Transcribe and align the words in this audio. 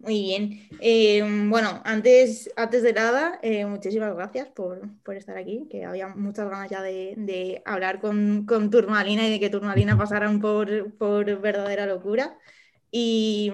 Muy 0.00 0.22
bien. 0.22 0.68
Eh, 0.80 1.22
bueno, 1.50 1.82
antes, 1.84 2.50
antes 2.56 2.82
de 2.82 2.94
nada, 2.94 3.38
eh, 3.42 3.66
muchísimas 3.66 4.14
gracias 4.14 4.48
por, 4.48 4.80
estar 5.14 5.36
aquí, 5.36 5.66
que 5.70 5.84
había 5.84 6.08
muchas 6.08 6.48
ganas 6.48 6.70
ya 6.70 6.80
de, 6.80 7.62
hablar 7.66 8.00
con, 8.00 8.46
con, 8.46 8.70
Turmalina 8.70 9.26
y 9.28 9.30
de 9.32 9.40
que 9.40 9.50
Turmalina 9.50 9.98
pasaran 9.98 10.40
por, 10.40 10.94
por 10.96 11.40
verdadera 11.40 11.84
locura. 11.84 12.38
Y, 12.90 13.52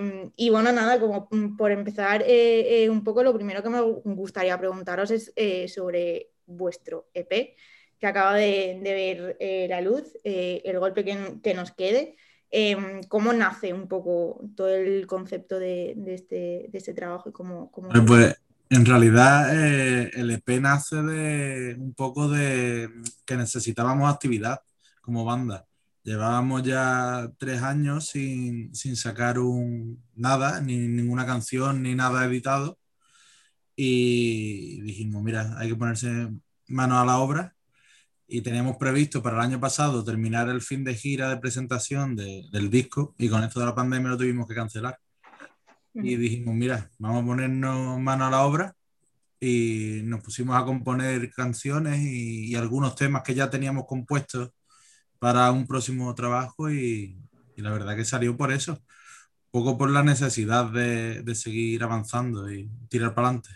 bueno, 0.50 0.70
nada, 0.72 1.00
como 1.00 1.28
por 1.58 1.72
empezar, 1.72 2.22
eh, 2.26 2.88
un 2.90 3.02
poco 3.02 3.24
lo 3.24 3.34
primero 3.34 3.62
que 3.62 3.68
me 3.68 3.80
gustaría 3.80 4.56
preguntaros 4.58 5.10
es 5.10 5.32
sobre 5.72 6.30
vuestro 6.46 7.08
EP, 7.12 7.56
que 7.98 8.06
acaba 8.06 8.34
de, 8.36 8.78
ver 8.82 9.68
la 9.68 9.80
luz, 9.80 10.16
el 10.22 10.78
golpe 10.78 11.04
que, 11.04 11.40
que 11.42 11.54
nos 11.54 11.72
quede. 11.72 12.16
Em, 12.50 13.02
cómo 13.08 13.32
nace 13.32 13.72
un 13.72 13.88
poco 13.88 14.40
todo 14.56 14.68
el 14.68 15.06
concepto 15.06 15.58
de, 15.58 15.96
este, 16.06 16.74
este, 16.76 16.94
trabajo 16.94 17.28
y 17.28 17.32
cómo... 17.32 17.70
Pues, 17.72 18.02
pues, 18.06 18.36
en 18.70 18.84
realidad 18.84 19.50
eh, 19.54 20.10
el 20.14 20.30
EP 20.30 20.60
nace 20.60 20.96
de 20.96 21.76
un 21.78 21.94
poco 21.94 22.28
de 22.28 22.88
que 23.24 23.36
necesitábamos 23.36 24.12
actividad 24.12 24.60
como 25.00 25.24
banda. 25.24 25.66
Llevábamos 26.02 26.62
ya 26.62 27.32
tres 27.38 27.62
años 27.62 28.08
sin, 28.08 28.72
sacar 28.96 29.40
un, 29.40 30.02
nada, 30.14 30.60
ni 30.60 30.78
ninguna 30.88 31.26
canción, 31.26 31.82
ni 31.82 31.94
nada 31.96 32.24
editado. 32.24 32.78
Y 33.74 34.80
dijimos, 34.82 35.22
mira, 35.22 35.58
hay 35.58 35.68
que 35.68 35.76
ponerse 35.76 36.28
mano 36.68 37.00
a 37.00 37.04
la 37.04 37.18
obra 37.18 37.55
y 38.28 38.40
teníamos 38.40 38.76
previsto 38.76 39.22
para 39.22 39.36
el 39.36 39.42
año 39.42 39.60
pasado 39.60 40.04
terminar 40.04 40.48
el 40.48 40.60
fin 40.60 40.82
de 40.84 40.94
gira 40.94 41.28
de 41.30 41.36
presentación 41.36 42.16
del 42.16 42.70
disco 42.70 43.14
y 43.18 43.28
con 43.28 43.44
esto 43.44 43.60
de 43.60 43.66
la 43.66 43.74
pandemia 43.74 44.10
lo 44.10 44.16
tuvimos 44.16 44.46
que 44.46 44.54
cancelar. 44.54 44.98
Y 45.94 46.16
dijimos, 46.16 46.54
mira, 46.54 46.90
vamos 46.98 47.22
a 47.22 47.26
ponernos 47.26 47.98
mano 48.00 48.26
a 48.26 48.30
la 48.30 48.42
obra 48.42 48.74
y 49.40 50.00
nos 50.04 50.22
pusimos 50.22 50.56
a 50.56 50.64
componer 50.64 51.30
canciones 51.30 52.00
y, 52.00 52.54
algunos 52.54 52.96
temas 52.96 53.22
que 53.22 53.34
ya 53.34 53.48
teníamos 53.48 53.86
compuestos 53.86 54.50
para 55.18 55.50
un 55.52 55.66
próximo 55.66 56.14
trabajo 56.14 56.70
y, 56.70 57.18
la 57.56 57.70
verdad 57.70 57.96
que 57.96 58.04
salió 58.04 58.36
por 58.36 58.52
eso, 58.52 58.72
un 58.72 59.50
poco 59.50 59.78
por 59.78 59.90
la 59.90 60.02
necesidad 60.02 60.70
de, 60.70 61.22
de 61.22 61.34
seguir 61.34 61.82
avanzando 61.82 62.50
y 62.52 62.68
tirar 62.88 63.14
para 63.14 63.28
adelante. 63.28 63.50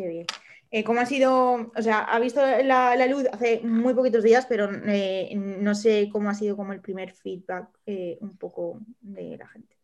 Qué 0.00 0.08
bien. 0.08 0.26
Eh, 0.70 0.82
¿Cómo 0.82 1.00
ha 1.00 1.04
sido? 1.04 1.70
O 1.76 1.82
sea, 1.82 1.98
ha 1.98 2.18
visto 2.18 2.40
la, 2.40 3.06
luz 3.06 3.24
hace 3.30 3.60
muy 3.62 3.92
poquitos 3.92 4.24
días, 4.24 4.46
pero 4.46 4.70
eh, 4.86 5.30
no 5.36 5.74
sé 5.74 6.08
cómo 6.10 6.30
ha 6.30 6.34
sido 6.34 6.56
como 6.56 6.72
el 6.72 6.80
primer 6.80 7.12
feedback 7.12 7.68
eh, 7.84 8.16
un 8.22 8.38
poco 8.38 8.80
de 9.02 9.36
la 9.36 9.46
gente. 9.48 9.76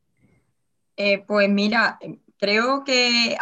pues 1.27 1.51
mira, 1.51 1.99
creo 2.39 2.83
que 2.83 3.37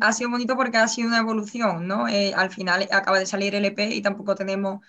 ha 0.00 0.12
sido 0.14 0.30
bonito 0.30 0.56
porque 0.56 0.78
ha 0.78 0.88
sido 0.88 1.08
una 1.08 1.18
evolución, 1.18 1.86
¿no? 1.86 2.06
al 2.06 2.50
final 2.50 2.88
acaba 2.90 3.18
de 3.18 3.26
salir 3.26 3.54
el 3.54 3.66
EP 3.66 3.80
y 3.80 4.00
tampoco 4.00 4.34
tenemos, 4.34 4.80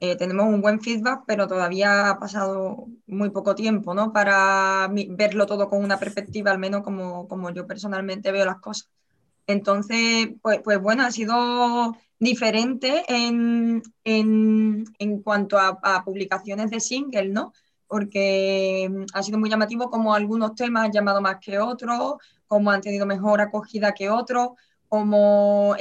tenemos 0.00 0.46
un 0.46 0.60
buen 0.60 0.80
feedback, 0.80 1.22
pero 1.24 1.46
todavía 1.46 2.10
ha 2.10 2.18
pasado 2.18 2.86
muy 3.06 3.30
poco 3.30 3.54
tiempo, 3.54 3.94
¿no? 3.94 4.12
Para 4.12 4.88
verlo 4.90 5.46
todo 5.46 5.68
con 5.68 5.84
una 5.84 6.00
perspectiva, 6.00 6.50
al 6.50 6.58
menos 6.58 6.82
como, 6.82 7.28
como 7.28 7.50
yo 7.50 7.64
personalmente 7.68 8.32
veo 8.32 8.44
las 8.44 8.58
cosas. 8.58 8.90
Entonces, 9.50 10.28
pues, 10.42 10.60
pues, 10.62 10.80
bueno, 10.80 11.02
ha 11.04 11.10
sido 11.10 11.96
diferente 12.18 13.04
en, 13.08 13.82
cuanto 15.24 15.58
a, 15.58 16.04
publicaciones 16.04 16.70
de 16.70 16.80
single, 16.80 17.28
¿no? 17.30 17.52
Porque 17.86 18.88
mm, 18.90 19.04
ha 19.14 19.22
sido 19.22 19.38
muy 19.38 19.50
llamativo 19.50 19.90
como 19.90 20.14
algunos 20.14 20.54
temas 20.54 20.84
han 20.84 20.92
llamado 20.92 21.20
más 21.20 21.38
que 21.40 21.58
otros, 21.58 22.16
como 22.46 22.70
han 22.70 22.80
tenido 22.80 23.06
mejor 23.06 23.40
acogida 23.40 23.92
que 23.92 24.10
otros, 24.10 24.50
como 24.88 25.74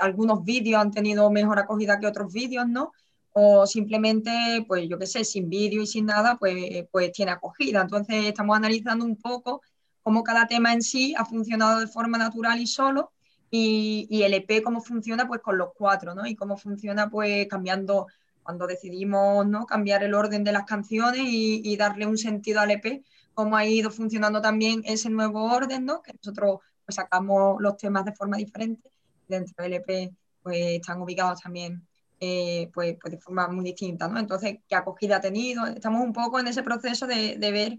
algunos 0.00 0.44
vídeos 0.44 0.80
han 0.80 0.90
tenido 0.90 1.30
mejor 1.30 1.58
acogida 1.58 1.98
que 1.98 2.06
otros 2.06 2.32
vídeos, 2.32 2.68
¿no? 2.68 2.92
O 3.32 3.66
simplemente, 3.66 4.64
pues 4.66 4.88
yo 4.88 4.98
qué 4.98 5.06
sé, 5.06 5.24
sin 5.24 5.48
vídeo 5.48 5.82
y 5.82 5.86
sin 5.86 6.06
nada, 6.06 6.36
pues, 6.38 6.86
pues 6.90 7.12
tiene 7.12 7.32
acogida. 7.32 7.82
Entonces 7.82 8.26
estamos 8.26 8.56
analizando 8.56 9.04
un 9.04 9.16
poco 9.16 9.62
cómo 10.02 10.22
cada 10.24 10.46
tema 10.46 10.72
en 10.72 10.82
sí 10.82 11.14
ha 11.16 11.24
funcionado 11.24 11.80
de 11.80 11.86
forma 11.86 12.18
natural 12.18 12.60
y 12.60 12.66
solo, 12.66 13.12
y, 13.50 14.22
el 14.22 14.34
EP 14.34 14.62
cómo 14.62 14.80
funciona 14.80 15.26
pues 15.26 15.40
con 15.40 15.58
los 15.58 15.70
cuatro, 15.74 16.14
¿no? 16.14 16.26
Y 16.26 16.36
cómo 16.36 16.56
funciona 16.56 17.10
pues 17.10 17.48
cambiando, 17.48 18.06
cuando 18.42 18.66
decidimos 18.66 19.46
¿no? 19.46 19.66
cambiar 19.66 20.02
el 20.02 20.14
orden 20.14 20.44
de 20.44 20.52
las 20.52 20.64
canciones 20.64 21.22
y, 21.24 21.76
darle 21.76 22.06
un 22.06 22.18
sentido 22.18 22.60
al 22.60 22.70
EP, 22.70 23.04
cómo 23.34 23.56
ha 23.56 23.64
ido 23.66 23.90
funcionando 23.90 24.40
también 24.40 24.82
ese 24.84 25.10
nuevo 25.10 25.44
orden, 25.52 25.84
¿no? 25.84 26.02
Que 26.02 26.12
nosotros 26.12 26.60
pues 26.84 26.96
sacamos 26.96 27.60
los 27.60 27.76
temas 27.76 28.04
de 28.04 28.12
forma 28.12 28.36
diferente, 28.36 28.90
dentro 29.28 29.62
del 29.62 29.74
EP 29.74 30.12
pues 30.42 30.56
están 30.56 31.00
ubicados 31.02 31.40
también 31.40 31.86
eh, 32.18 32.70
pues, 32.74 32.96
pues, 33.00 33.12
de 33.12 33.18
forma 33.18 33.48
muy 33.48 33.64
distinta, 33.64 34.08
¿no? 34.08 34.18
Entonces, 34.18 34.58
¿qué 34.68 34.74
acogida 34.74 35.16
ha 35.16 35.20
tenido? 35.20 35.66
Estamos 35.66 36.02
un 36.02 36.12
poco 36.12 36.38
en 36.38 36.48
ese 36.48 36.62
proceso 36.62 37.06
de 37.06 37.36
ver 37.38 37.78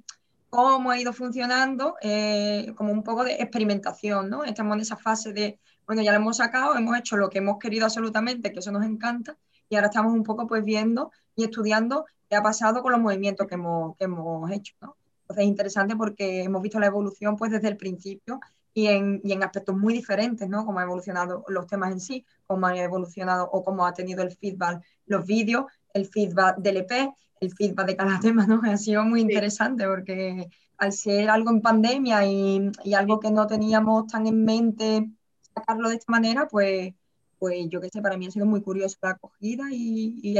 cómo 0.51 0.91
ha 0.91 0.99
ido 0.99 1.13
funcionando, 1.13 1.95
eh, 2.01 2.73
como 2.75 2.91
un 2.91 3.03
poco 3.03 3.23
de 3.23 3.35
experimentación, 3.35 4.29
¿no? 4.29 4.43
Estamos 4.43 4.75
en 4.75 4.81
esa 4.81 4.97
fase 4.97 5.31
de, 5.31 5.57
bueno, 5.87 6.01
ya 6.01 6.11
lo 6.11 6.17
hemos 6.17 6.37
sacado, 6.37 6.75
hemos 6.75 6.97
hecho 6.97 7.15
lo 7.15 7.29
que 7.29 7.37
hemos 7.37 7.57
querido 7.57 7.85
absolutamente, 7.85 8.51
que 8.51 8.59
eso 8.59 8.69
nos 8.69 8.85
encanta, 8.85 9.37
y 9.69 9.75
ahora 9.75 9.87
estamos 9.87 10.11
un 10.13 10.23
poco 10.23 10.47
pues 10.47 10.65
viendo 10.65 11.09
y 11.37 11.45
estudiando 11.45 12.05
qué 12.29 12.35
ha 12.35 12.43
pasado 12.43 12.81
con 12.81 12.91
los 12.91 12.99
movimientos 12.99 13.47
que 13.47 13.55
hemos, 13.55 13.95
que 13.95 14.03
hemos 14.03 14.51
hecho, 14.51 14.73
¿no? 14.81 14.97
Entonces 15.21 15.43
es 15.43 15.49
interesante 15.49 15.95
porque 15.95 16.43
hemos 16.43 16.61
visto 16.61 16.81
la 16.81 16.87
evolución 16.87 17.37
pues 17.37 17.49
desde 17.51 17.69
el 17.69 17.77
principio 17.77 18.41
y 18.73 18.87
en, 18.87 19.21
y 19.23 19.31
en 19.31 19.43
aspectos 19.43 19.77
muy 19.77 19.93
diferentes, 19.93 20.49
¿no? 20.49 20.65
Cómo 20.65 20.79
han 20.79 20.85
evolucionado 20.85 21.45
los 21.47 21.65
temas 21.65 21.93
en 21.93 22.01
sí, 22.01 22.25
cómo 22.45 22.67
han 22.67 22.75
evolucionado 22.75 23.49
o 23.49 23.63
cómo 23.63 23.85
ha 23.85 23.93
tenido 23.93 24.21
el 24.21 24.31
feedback 24.35 24.83
los 25.05 25.25
vídeos, 25.25 25.63
el 25.93 26.07
feedback 26.07 26.57
del 26.57 26.77
EP 26.77 27.13
el 27.41 27.51
feedback 27.51 27.87
de 27.87 27.95
cada 27.95 28.19
tema, 28.19 28.45
¿no? 28.47 28.61
Ha 28.71 28.77
sido 28.77 29.03
muy 29.03 29.21
interesante 29.21 29.85
porque 29.85 30.47
al 30.77 30.93
ser 30.93 31.29
algo 31.29 31.49
en 31.49 31.61
pandemia 31.61 32.25
y, 32.25 32.71
algo 32.95 33.19
que 33.19 33.31
no 33.31 33.45
teníamos 33.47 34.07
tan 34.07 34.27
en 34.27 34.45
mente 34.45 35.09
sacarlo 35.53 35.89
de 35.89 35.95
esta 35.95 36.11
manera, 36.11 36.47
pues, 36.47 36.93
pues 37.39 37.67
yo 37.69 37.81
qué 37.81 37.89
sé, 37.89 38.01
para 38.01 38.17
mí 38.17 38.27
ha 38.27 38.31
sido 38.31 38.45
muy 38.45 38.61
curioso 38.61 38.97
la 39.01 39.11
acogida 39.11 39.65
y, 39.71 40.37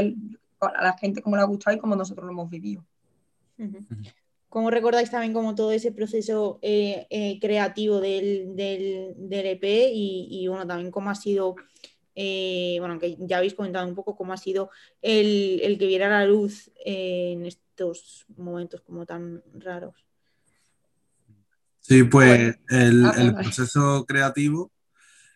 a 0.60 0.82
la 0.82 0.96
gente 0.96 1.22
cómo 1.22 1.36
le 1.36 1.42
ha 1.42 1.46
gustado 1.46 1.76
y 1.76 1.80
cómo 1.80 1.96
nosotros 1.96 2.24
lo 2.24 2.32
hemos 2.32 2.48
vivido. 2.48 2.84
¿Cómo 4.48 4.70
recordáis 4.70 5.10
también 5.10 5.32
como 5.32 5.54
todo 5.54 5.72
ese 5.72 5.92
proceso 5.92 6.58
eh, 6.62 7.06
eh, 7.10 7.38
creativo 7.40 8.00
del, 8.00 8.54
del, 8.54 9.46
EP 9.46 9.64
y, 9.64 10.28
y, 10.30 10.46
bueno, 10.46 10.66
también 10.66 10.90
cómo 10.92 11.10
ha 11.10 11.14
sido 11.14 11.56
eh, 12.14 12.76
bueno, 12.78 12.98
que 12.98 13.16
ya 13.18 13.38
habéis 13.38 13.54
comentado 13.54 13.86
un 13.88 13.94
poco 13.94 14.16
cómo 14.16 14.32
ha 14.32 14.36
sido 14.36 14.70
el, 15.00 15.76
que 15.78 15.86
viera 15.86 16.08
la 16.08 16.26
luz 16.26 16.70
en 16.84 17.46
estos 17.46 18.26
momentos 18.36 18.82
como 18.82 19.06
tan 19.06 19.42
raros. 19.54 20.06
Sí, 21.80 22.04
pues 22.04 22.56
el, 22.68 23.04
ah, 23.06 23.34
proceso 23.42 24.04
creativo 24.06 24.70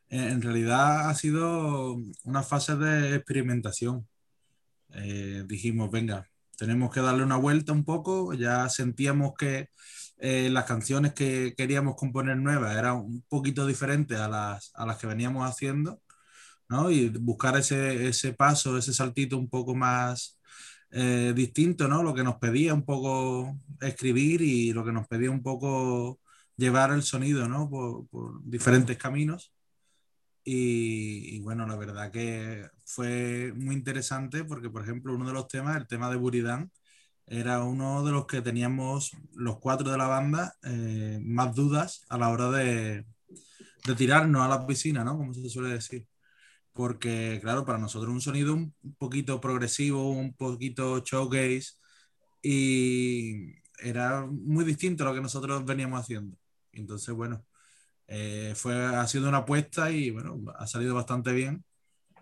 eh, 0.09 0.29
en 0.31 0.43
realidad 0.43 1.09
ha 1.09 1.15
sido 1.15 1.97
una 2.25 2.43
fase 2.43 2.77
de 2.77 3.17
experimentación. 3.17 4.07
Eh, 4.95 5.45
dijimos, 5.47 5.91
venga, 5.91 6.29
tenemos 6.57 6.93
que 6.93 7.01
darle 7.01 7.25
una 7.25 7.37
vuelta 7.37 7.73
un 7.73 7.85
poco, 7.85 8.33
ya 8.35 8.69
sentíamos 8.69 9.33
que 9.37 9.71
las 10.19 10.65
canciones 10.65 11.13
que 11.13 11.53
queríamos 11.55 11.95
componer 11.95 12.39
nuevas 12.39 12.75
eran 12.75 12.97
un 12.97 13.23
poquito 13.29 13.67
diferentes 13.67 14.19
a 14.19 14.29
las, 14.29 14.73
a 14.75 14.87
las 14.87 14.97
que 14.97 15.07
veníamos 15.07 15.47
haciendo 15.47 16.01
¿no? 16.69 16.91
Y 16.91 17.09
buscar 17.09 17.57
ese, 17.57 18.09
ese 18.09 18.33
paso, 18.33 18.79
ese 18.79 18.93
saltito 18.93 19.39
un 19.39 19.49
poco 19.49 19.75
más 19.75 20.39
eh, 20.91 21.33
distinto, 21.35 21.89
¿no? 21.89 22.03
Lo 22.03 22.15
que 22.15 22.25
nos 22.25 22.37
pedía 22.37 22.75
un 22.75 22.85
poco 22.85 23.59
escribir 23.81 24.43
y 24.43 24.73
lo 24.73 24.85
que 24.85 24.93
nos 24.93 25.07
pedía 25.07 25.31
un 25.31 25.43
poco 25.43 26.21
llevar 26.57 26.93
el 26.93 27.03
sonido, 27.03 27.49
¿no? 27.49 27.69
Por, 27.69 28.07
por 28.09 28.43
diferentes 28.45 28.97
caminos. 28.97 29.53
Y, 30.49 31.41
bueno, 31.41 31.67
la 31.67 31.75
verdad 31.77 32.13
que 32.13 32.69
fue 32.85 33.53
muy 33.57 33.75
interesante 33.75 34.45
porque, 34.45 34.71
por 34.71 34.83
ejemplo, 34.83 35.13
uno 35.15 35.27
de 35.27 35.33
los 35.33 35.49
temas, 35.49 35.77
el 35.77 35.89
tema 35.89 36.09
de 36.09 36.17
Buridán, 36.17 36.71
era 37.27 37.65
uno 37.65 38.05
de 38.05 38.13
los 38.13 38.27
que 38.27 38.43
teníamos 38.43 39.11
los 39.35 39.59
cuatro 39.59 39.91
de 39.91 39.99
la 39.99 40.07
banda 40.07 40.55
eh, 40.63 41.19
más 41.25 41.55
dudas 41.55 42.05
a 42.09 42.19
la 42.19 42.29
hora 42.31 42.51
de, 42.53 43.05
de 43.85 43.95
tirarnos 43.97 44.43
a 44.43 44.49
la 44.49 44.67
piscina, 44.67 45.03
¿no? 45.05 45.17
Como 45.17 45.35
se 45.35 45.49
suele 45.51 45.71
decir 45.71 46.07
porque 46.77 47.41
claro, 47.43 47.65
para 47.65 47.79
nosotros 47.79 48.13
un 48.13 48.21
sonido 48.21 48.55
un 48.55 48.75
poquito 48.99 49.41
progresivo, 49.41 50.11
un 50.13 50.35
poquito 50.35 51.01
showcase 51.05 51.75
y 52.43 53.55
era 53.79 54.27
muy 54.27 54.65
distinto 54.65 55.05
a 55.05 55.09
lo 55.09 55.15
que 55.15 55.21
nosotros 55.23 55.65
veníamos 55.65 56.01
haciendo. 56.01 56.39
Entonces, 56.73 57.15
bueno, 57.15 57.45
eh, 58.09 58.55
fue, 58.57 58.75
ha 58.75 59.07
sido 59.09 59.29
una 59.29 59.39
apuesta 59.39 59.91
y 59.91 60.11
bueno, 60.11 60.41
ha 60.59 60.67
salido 60.67 60.95
bastante 60.95 61.33
bien. 61.33 61.65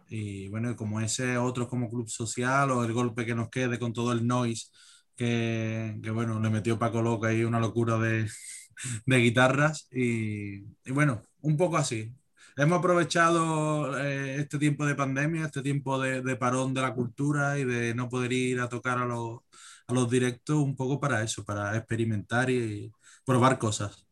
Y 0.09 0.49
bueno, 0.49 0.77
como 0.77 1.01
ese 1.01 1.39
otro 1.39 1.69
como 1.69 1.91
club 1.91 2.09
social 2.09 2.71
o 2.71 2.85
el 2.85 2.93
golpe 2.93 3.27
que 3.27 3.35
nos 3.35 3.51
quede 3.51 3.79
con 3.79 3.93
todo 3.93 4.12
el 4.12 4.27
noise 4.27 4.71
que, 5.17 5.99
que 6.03 6.11
bueno, 6.11 6.41
le 6.41 6.51
metió 6.51 6.79
Paco 6.79 7.03
Loca 7.03 7.29
ahí 7.29 7.45
una 7.45 7.61
locura 7.61 7.99
de, 7.99 8.29
de 9.06 9.19
guitarras 9.19 9.89
y, 9.91 10.61
bueno, 10.93 11.23
un 11.41 11.56
poco 11.56 11.77
así. 11.77 12.12
Hemos 12.56 12.79
aprovechado 12.79 13.99
eh, 13.99 14.37
este 14.39 14.59
tiempo 14.59 14.87
de 14.87 14.95
pandemia, 14.95 15.47
este 15.47 15.61
tiempo 15.61 15.99
de, 15.99 16.37
parón 16.37 16.73
de 16.73 16.83
la 16.83 16.95
cultura 16.95 17.59
y 17.59 17.65
de 17.65 17.95
no 17.95 18.09
poder 18.09 18.33
ir 18.33 18.61
a 18.61 18.69
tocar 18.69 18.99
a 18.99 19.05
los, 19.05 19.41
a 19.89 19.93
los 19.93 20.09
directos 20.09 20.56
un 20.56 20.77
poco 20.77 21.01
para 21.01 21.23
eso, 21.23 21.45
para 21.45 21.77
experimentar 21.77 22.51
y 22.51 22.93
probar 23.25 23.59
cosas. 23.59 24.06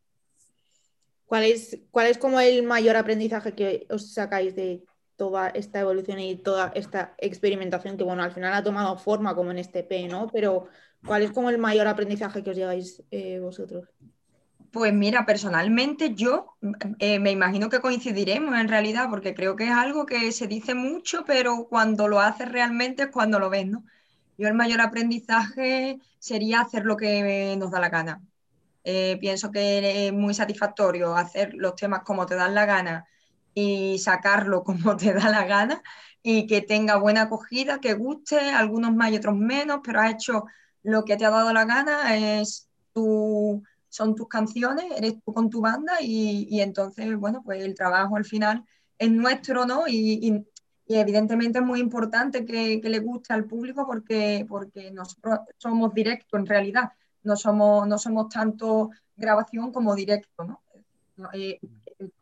¿Cuál 1.25 1.45
es, 1.45 1.79
¿Cuál 1.93 2.09
es 2.09 2.19
como 2.19 2.41
el 2.41 2.65
mayor 2.65 2.97
aprendizaje 2.97 3.55
que 3.55 3.87
os 3.89 4.13
sacáis 4.13 4.57
de 4.57 4.83
toda 5.15 5.49
esta 5.51 5.79
evolución 5.79 6.19
y 6.19 6.35
toda 6.35 6.73
esta 6.75 7.15
experimentación 7.19 7.97
que, 7.97 8.03
bueno, 8.03 8.25
al 8.25 8.33
final 8.33 8.55
ha 8.55 8.65
tomado 8.65 8.99
forma 8.99 9.37
como 9.37 9.53
en 9.53 9.59
este 9.59 9.85
P, 9.85 10.09
¿no? 10.09 10.27
Pero 10.33 10.67
¿cuál 11.07 11.23
es 11.23 11.31
como 11.31 11.49
el 11.49 11.59
mayor 11.59 11.87
aprendizaje 11.87 12.43
que 12.43 12.51
os 12.51 12.57
lleváis 12.57 13.05
eh, 13.13 13.39
vosotros? 13.39 13.89
Pues 14.73 14.93
mira, 14.95 15.27
personalmente 15.27 16.15
yo 16.15 16.57
eh, 16.99 17.19
me 17.19 17.31
imagino 17.31 17.69
que 17.69 17.81
coincidiremos 17.81 18.57
en 18.59 18.69
realidad, 18.69 19.09
porque 19.11 19.35
creo 19.35 19.55
que 19.57 19.65
es 19.65 19.71
algo 19.73 20.07
que 20.07 20.33
se 20.33 20.47
dice 20.47 20.75
mucho, 20.75 21.25
pero 21.27 21.67
cuando 21.69 22.09
lo 22.09 22.21
haces 22.21 22.51
realmente 22.51 23.05
es 23.05 23.11
cuando 23.11 23.39
lo 23.39 23.51
ves, 23.51 23.67
¿no? 23.67 23.85
Yo 24.39 24.49
el 24.49 24.55
mayor 24.55 24.81
aprendizaje 24.81 25.99
sería 26.19 26.63
hacer 26.63 26.87
lo 26.87 26.97
que 26.97 27.55
nos 27.59 27.71
da 27.71 27.81
la 27.81 27.91
gana. 27.91 28.23
Eh, 28.85 29.19
pienso 29.21 29.51
que 29.53 30.09
es 30.09 30.13
muy 30.15 30.35
satisfactorio 30.35 31.17
hacer 31.17 31.55
los 31.55 31.77
temas 31.77 32.03
como 32.05 32.27
te 32.27 32.35
dan 32.37 32.55
la 32.55 32.67
gana 32.67 33.07
y 33.55 33.99
sacarlo 33.99 34.65
como 34.65 34.97
te 34.97 35.13
da 35.15 35.31
la 35.31 35.47
gana 35.47 35.83
y 36.23 36.47
que 36.47 36.63
tenga 36.63 36.97
buena 36.97 37.23
acogida, 37.23 37.81
que 37.81 37.95
guste, 37.95 38.39
algunos 38.41 38.95
más 38.95 39.13
y 39.13 39.17
otros 39.17 39.37
menos, 39.37 39.81
pero 39.85 40.01
has 40.01 40.13
hecho 40.15 40.45
lo 40.83 41.05
que 41.05 41.17
te 41.17 41.27
ha 41.27 41.31
dado 41.31 41.53
la 41.53 41.65
gana, 41.67 42.17
es 42.17 42.69
tu, 42.93 43.63
son 43.93 44.15
tus 44.15 44.27
canciones, 44.27 44.87
eres 44.97 45.23
tú 45.23 45.35
con 45.35 45.51
tu 45.51 45.61
banda 45.61 46.01
y, 46.01 46.47
y 46.49 46.63
entonces, 46.63 47.15
bueno, 47.15 47.43
pues 47.45 47.63
el 47.63 47.75
trabajo 47.75 48.17
al 48.17 48.25
final 48.25 48.65
es 48.99 49.11
nuestro, 49.11 49.67
¿no? 49.67 49.87
Y, 49.87 50.19
y, 50.29 50.47
evidentemente 50.95 51.59
es 51.59 51.65
muy 51.65 51.81
importante 51.81 52.45
que, 52.45 52.81
que, 52.81 52.89
le 52.91 53.01
guste 53.01 53.33
al 53.35 53.45
público 53.45 53.87
porque, 53.87 54.47
porque 54.49 54.91
nosotros 54.91 55.41
somos 55.59 55.93
directo 55.95 56.37
en 56.39 56.47
realidad, 56.47 56.93
no 57.23 57.37
somos, 57.37 57.87
no 57.87 57.99
somos 57.99 58.29
tanto 58.29 58.91
grabación 59.17 59.73
como 59.73 59.95
directo, 59.95 60.45
¿no? 60.45 60.63
Eh, 61.35 61.61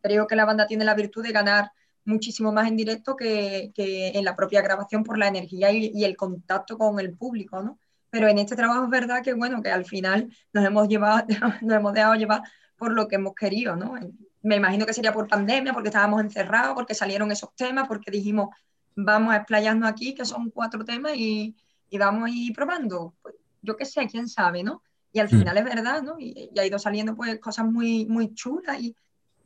creo 0.00 0.26
que 0.26 0.36
la 0.36 0.44
banda 0.44 0.66
tiene 0.66 0.84
la 0.84 0.94
virtud 0.94 1.22
de 1.22 1.32
ganar 1.32 1.72
muchísimo 2.04 2.52
más 2.52 2.68
en 2.68 2.76
directo 2.76 3.16
que, 3.16 3.70
que 3.74 4.08
en 4.08 4.24
la 4.24 4.34
propia 4.34 4.62
grabación 4.62 5.04
por 5.04 5.18
la 5.18 5.28
energía 5.28 5.70
y, 5.70 6.04
el 6.04 6.16
contacto 6.16 6.76
con 6.78 6.98
el 6.98 7.16
público, 7.16 7.62
¿no? 7.62 7.78
Pero 8.10 8.28
en 8.28 8.38
este 8.38 8.56
trabajo 8.56 8.84
es 8.84 8.90
verdad 8.90 9.22
que, 9.22 9.34
bueno, 9.34 9.62
que 9.62 9.70
al 9.70 9.84
final 9.84 10.28
nos 10.52 10.64
hemos, 10.64 10.88
llevado, 10.88 11.26
nos 11.62 11.76
hemos 11.76 11.92
dejado 11.92 12.14
llevar 12.14 12.42
por 12.76 12.92
lo 12.92 13.08
que 13.08 13.16
hemos 13.16 13.34
querido, 13.34 13.76
¿no? 13.76 13.94
Me 14.42 14.56
imagino 14.56 14.86
que 14.86 14.94
sería 14.94 15.12
por 15.12 15.28
pandemia, 15.28 15.72
porque 15.72 15.88
estábamos 15.88 16.20
encerrados, 16.22 16.74
porque 16.74 16.94
salieron 16.94 17.30
esos 17.30 17.54
temas, 17.54 17.86
porque 17.86 18.10
dijimos, 18.10 18.48
vamos 18.96 19.32
a 19.32 19.36
explayarnos 19.36 19.88
aquí, 19.88 20.14
que 20.14 20.24
son 20.24 20.50
cuatro 20.50 20.84
temas, 20.84 21.12
y, 21.14 21.54
y 21.90 21.98
vamos 21.98 22.24
a 22.24 22.30
ir 22.30 22.52
probando. 22.54 23.14
Pues, 23.22 23.34
yo 23.62 23.76
qué 23.76 23.84
sé, 23.84 24.06
quién 24.06 24.28
sabe, 24.28 24.62
¿no? 24.62 24.82
Y 25.12 25.18
al 25.18 25.26
mm. 25.26 25.38
final 25.38 25.58
es 25.58 25.64
verdad, 25.64 26.02
¿no? 26.02 26.18
Y, 26.18 26.50
y, 26.54 26.58
ha 26.58 26.66
ido 26.66 26.78
saliendo 26.78 27.14
pues 27.14 27.38
cosas 27.38 27.66
muy, 27.66 28.06
muy 28.06 28.34
chulas 28.34 28.80
y, 28.80 28.96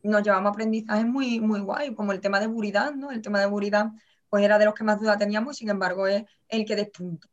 nos 0.05 0.22
llevamos 0.22 0.52
aprendizajes 0.52 1.06
muy, 1.06 1.40
muy 1.40 1.61
guay, 1.61 1.94
como 1.94 2.12
el 2.12 2.20
tema 2.20 2.38
de 2.38 2.46
Buridán, 2.46 3.00
¿no? 3.00 3.11
El 3.11 3.22
tema 3.22 3.40
de 3.40 3.46
Buridán, 3.46 3.99
pues 4.28 4.44
era 4.44 4.58
de 4.58 4.66
los 4.66 4.75
que 4.75 4.84
más 4.84 5.00
duda 5.00 5.16
teníamos, 5.16 5.56
sin 5.56 5.70
embargo, 5.70 6.06
es 6.06 6.25
el 6.49 6.66
que 6.66 6.76
despunta. 6.76 7.26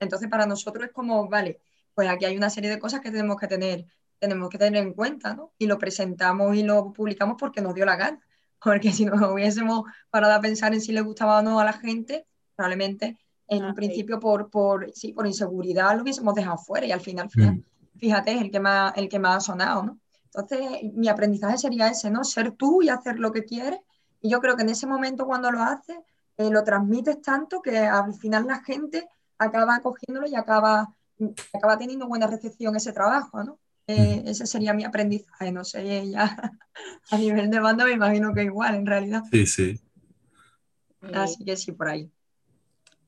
Entonces, 0.00 0.28
para 0.28 0.46
nosotros 0.46 0.86
es 0.86 0.92
como, 0.92 1.28
vale, 1.28 1.60
pues 1.94 2.08
aquí 2.08 2.24
hay 2.24 2.36
una 2.36 2.50
serie 2.50 2.70
de 2.70 2.78
cosas 2.78 3.00
que 3.00 3.10
tenemos 3.10 3.36
que 3.36 3.46
tener, 3.46 3.86
tenemos 4.18 4.48
que 4.50 4.58
tener 4.58 4.82
en 4.82 4.92
cuenta, 4.92 5.34
¿no? 5.34 5.52
Y 5.58 5.66
lo 5.66 5.78
presentamos 5.78 6.54
y 6.56 6.62
lo 6.62 6.92
publicamos 6.92 7.36
porque 7.38 7.60
nos 7.60 7.74
dio 7.74 7.84
la 7.86 7.96
gana. 7.96 8.20
Porque 8.64 8.90
si 8.90 9.04
nos 9.04 9.20
hubiésemos 9.20 9.84
parado 10.10 10.32
a 10.32 10.40
pensar 10.40 10.72
en 10.72 10.80
si 10.80 10.90
le 10.90 11.02
gustaba 11.02 11.38
o 11.38 11.42
no 11.42 11.60
a 11.60 11.64
la 11.64 11.74
gente, 11.74 12.26
probablemente 12.56 13.18
en 13.48 13.62
un 13.62 13.70
ah, 13.70 13.74
principio 13.74 14.18
por, 14.18 14.50
por, 14.50 14.90
sí, 14.92 15.12
por 15.12 15.26
inseguridad 15.26 15.94
lo 15.94 16.02
hubiésemos 16.02 16.34
dejado 16.34 16.56
fuera 16.56 16.86
y 16.86 16.90
al 16.90 17.00
final, 17.00 17.28
mm. 17.32 17.98
fíjate, 17.98 18.32
es 18.32 18.40
el 18.40 18.50
que 18.50 18.58
más, 18.58 18.92
el 18.96 19.08
que 19.08 19.18
más 19.18 19.36
ha 19.36 19.40
sonado, 19.40 19.82
¿no? 19.84 19.98
Entonces, 20.24 20.92
mi 20.94 21.08
aprendizaje 21.08 21.56
sería 21.56 21.88
ese, 21.88 22.10
¿no? 22.10 22.24
Ser 22.24 22.52
tú 22.52 22.82
y 22.82 22.88
hacer 22.88 23.18
lo 23.18 23.32
que 23.32 23.44
quieres. 23.44 23.80
Y 24.20 24.28
yo 24.28 24.40
creo 24.40 24.56
que 24.56 24.62
en 24.62 24.70
ese 24.70 24.86
momento 24.86 25.24
cuando 25.26 25.50
lo 25.50 25.62
haces, 25.62 25.96
eh, 26.36 26.50
lo 26.50 26.62
transmites 26.62 27.22
tanto 27.22 27.62
que 27.62 27.78
al 27.78 28.12
final 28.14 28.46
la 28.46 28.62
gente 28.62 29.08
acaba 29.38 29.80
cogiéndolo 29.80 30.26
y 30.26 30.34
acaba, 30.34 30.94
acaba 31.52 31.78
teniendo 31.78 32.08
buena 32.08 32.26
recepción 32.26 32.76
ese 32.76 32.92
trabajo, 32.92 33.42
¿no? 33.44 33.58
Eh, 33.88 34.24
ese 34.26 34.46
sería 34.46 34.74
mi 34.74 34.84
aprendizaje, 34.84 35.52
no 35.52 35.64
sé, 35.64 36.10
ya 36.10 36.52
a 37.10 37.18
nivel 37.18 37.50
de 37.50 37.60
banda 37.60 37.84
me 37.84 37.92
imagino 37.92 38.34
que 38.34 38.42
igual 38.42 38.74
en 38.74 38.86
realidad. 38.86 39.22
Sí, 39.30 39.46
sí. 39.46 39.80
Así 41.14 41.44
que 41.44 41.56
sí, 41.56 41.72
por 41.72 41.88
ahí. 41.88 42.10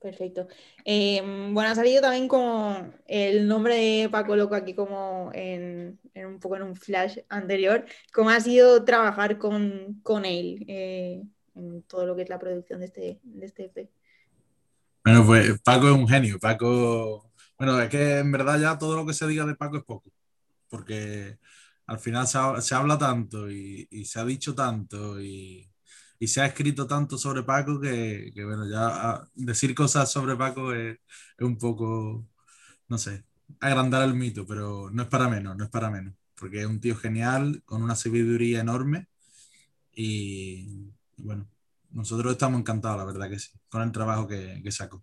Perfecto. 0.00 0.46
Eh, 0.84 1.20
bueno, 1.52 1.70
ha 1.70 1.74
salido 1.74 2.00
también 2.00 2.28
como 2.28 2.92
el 3.06 3.48
nombre 3.48 3.74
de 3.74 4.08
Paco 4.08 4.36
Loco 4.36 4.54
aquí 4.54 4.72
como 4.72 5.30
en, 5.34 5.98
en 6.14 6.26
un 6.26 6.38
poco 6.38 6.54
en 6.56 6.62
un 6.62 6.76
flash 6.76 7.18
anterior. 7.28 7.84
¿Cómo 8.12 8.30
ha 8.30 8.40
sido 8.40 8.84
trabajar 8.84 9.38
con, 9.38 10.00
con 10.04 10.24
él 10.24 10.64
eh, 10.68 11.24
en 11.56 11.82
todo 11.82 12.06
lo 12.06 12.14
que 12.14 12.22
es 12.22 12.28
la 12.28 12.38
producción 12.38 12.78
de 12.78 12.86
este, 12.86 13.20
de 13.24 13.46
este 13.46 13.64
EP? 13.64 13.90
Bueno, 15.08 15.24
pues 15.26 15.58
Paco 15.62 15.88
es 15.88 15.94
un 15.94 16.06
genio. 16.06 16.38
Paco, 16.38 17.32
bueno, 17.58 17.80
es 17.80 17.88
que 17.88 18.18
en 18.18 18.30
verdad 18.30 18.60
ya 18.60 18.78
todo 18.78 18.94
lo 18.94 19.06
que 19.06 19.14
se 19.14 19.26
diga 19.26 19.46
de 19.46 19.54
Paco 19.56 19.78
es 19.78 19.84
poco, 19.84 20.12
porque 20.68 21.38
al 21.86 21.98
final 21.98 22.26
se, 22.28 22.38
se 22.62 22.74
habla 22.74 22.98
tanto 22.98 23.50
y, 23.50 23.88
y 23.90 24.04
se 24.04 24.20
ha 24.20 24.24
dicho 24.26 24.54
tanto 24.54 25.20
y 25.20 25.70
y 26.20 26.28
se 26.28 26.40
ha 26.42 26.46
escrito 26.46 26.86
tanto 26.86 27.16
sobre 27.18 27.42
Paco 27.44 27.80
que, 27.80 28.32
que 28.34 28.44
bueno, 28.44 28.68
ya 28.68 28.88
ah, 29.12 29.28
decir 29.34 29.74
cosas 29.74 30.10
sobre 30.12 30.36
Paco 30.36 30.72
es, 30.74 30.98
es, 31.38 31.46
un 31.46 31.56
poco, 31.58 32.26
no 32.88 32.98
sé, 32.98 33.24
agrandar 33.60 34.04
el 34.04 34.14
mito, 34.14 34.46
pero 34.46 34.90
no 34.90 35.02
es 35.04 35.08
para 35.08 35.28
menos, 35.28 35.56
no 35.56 35.64
es 35.64 35.70
para 35.70 35.90
menos, 35.90 36.14
porque 36.36 36.60
es 36.62 36.66
un 36.66 36.80
tío 36.80 36.96
genial, 36.96 37.62
con 37.64 37.82
una 37.82 37.96
sabiduría 37.96 38.60
enorme 38.60 39.08
y, 39.92 40.92
bueno, 41.16 41.48
nosotros 41.90 42.32
estamos 42.32 42.60
encantados, 42.60 42.98
la 42.98 43.04
verdad 43.04 43.28
que 43.28 43.38
sí, 43.38 43.50
con 43.68 43.82
el 43.82 43.92
trabajo 43.92 44.26
que, 44.26 44.60
que 44.62 44.72
sacó. 44.72 45.02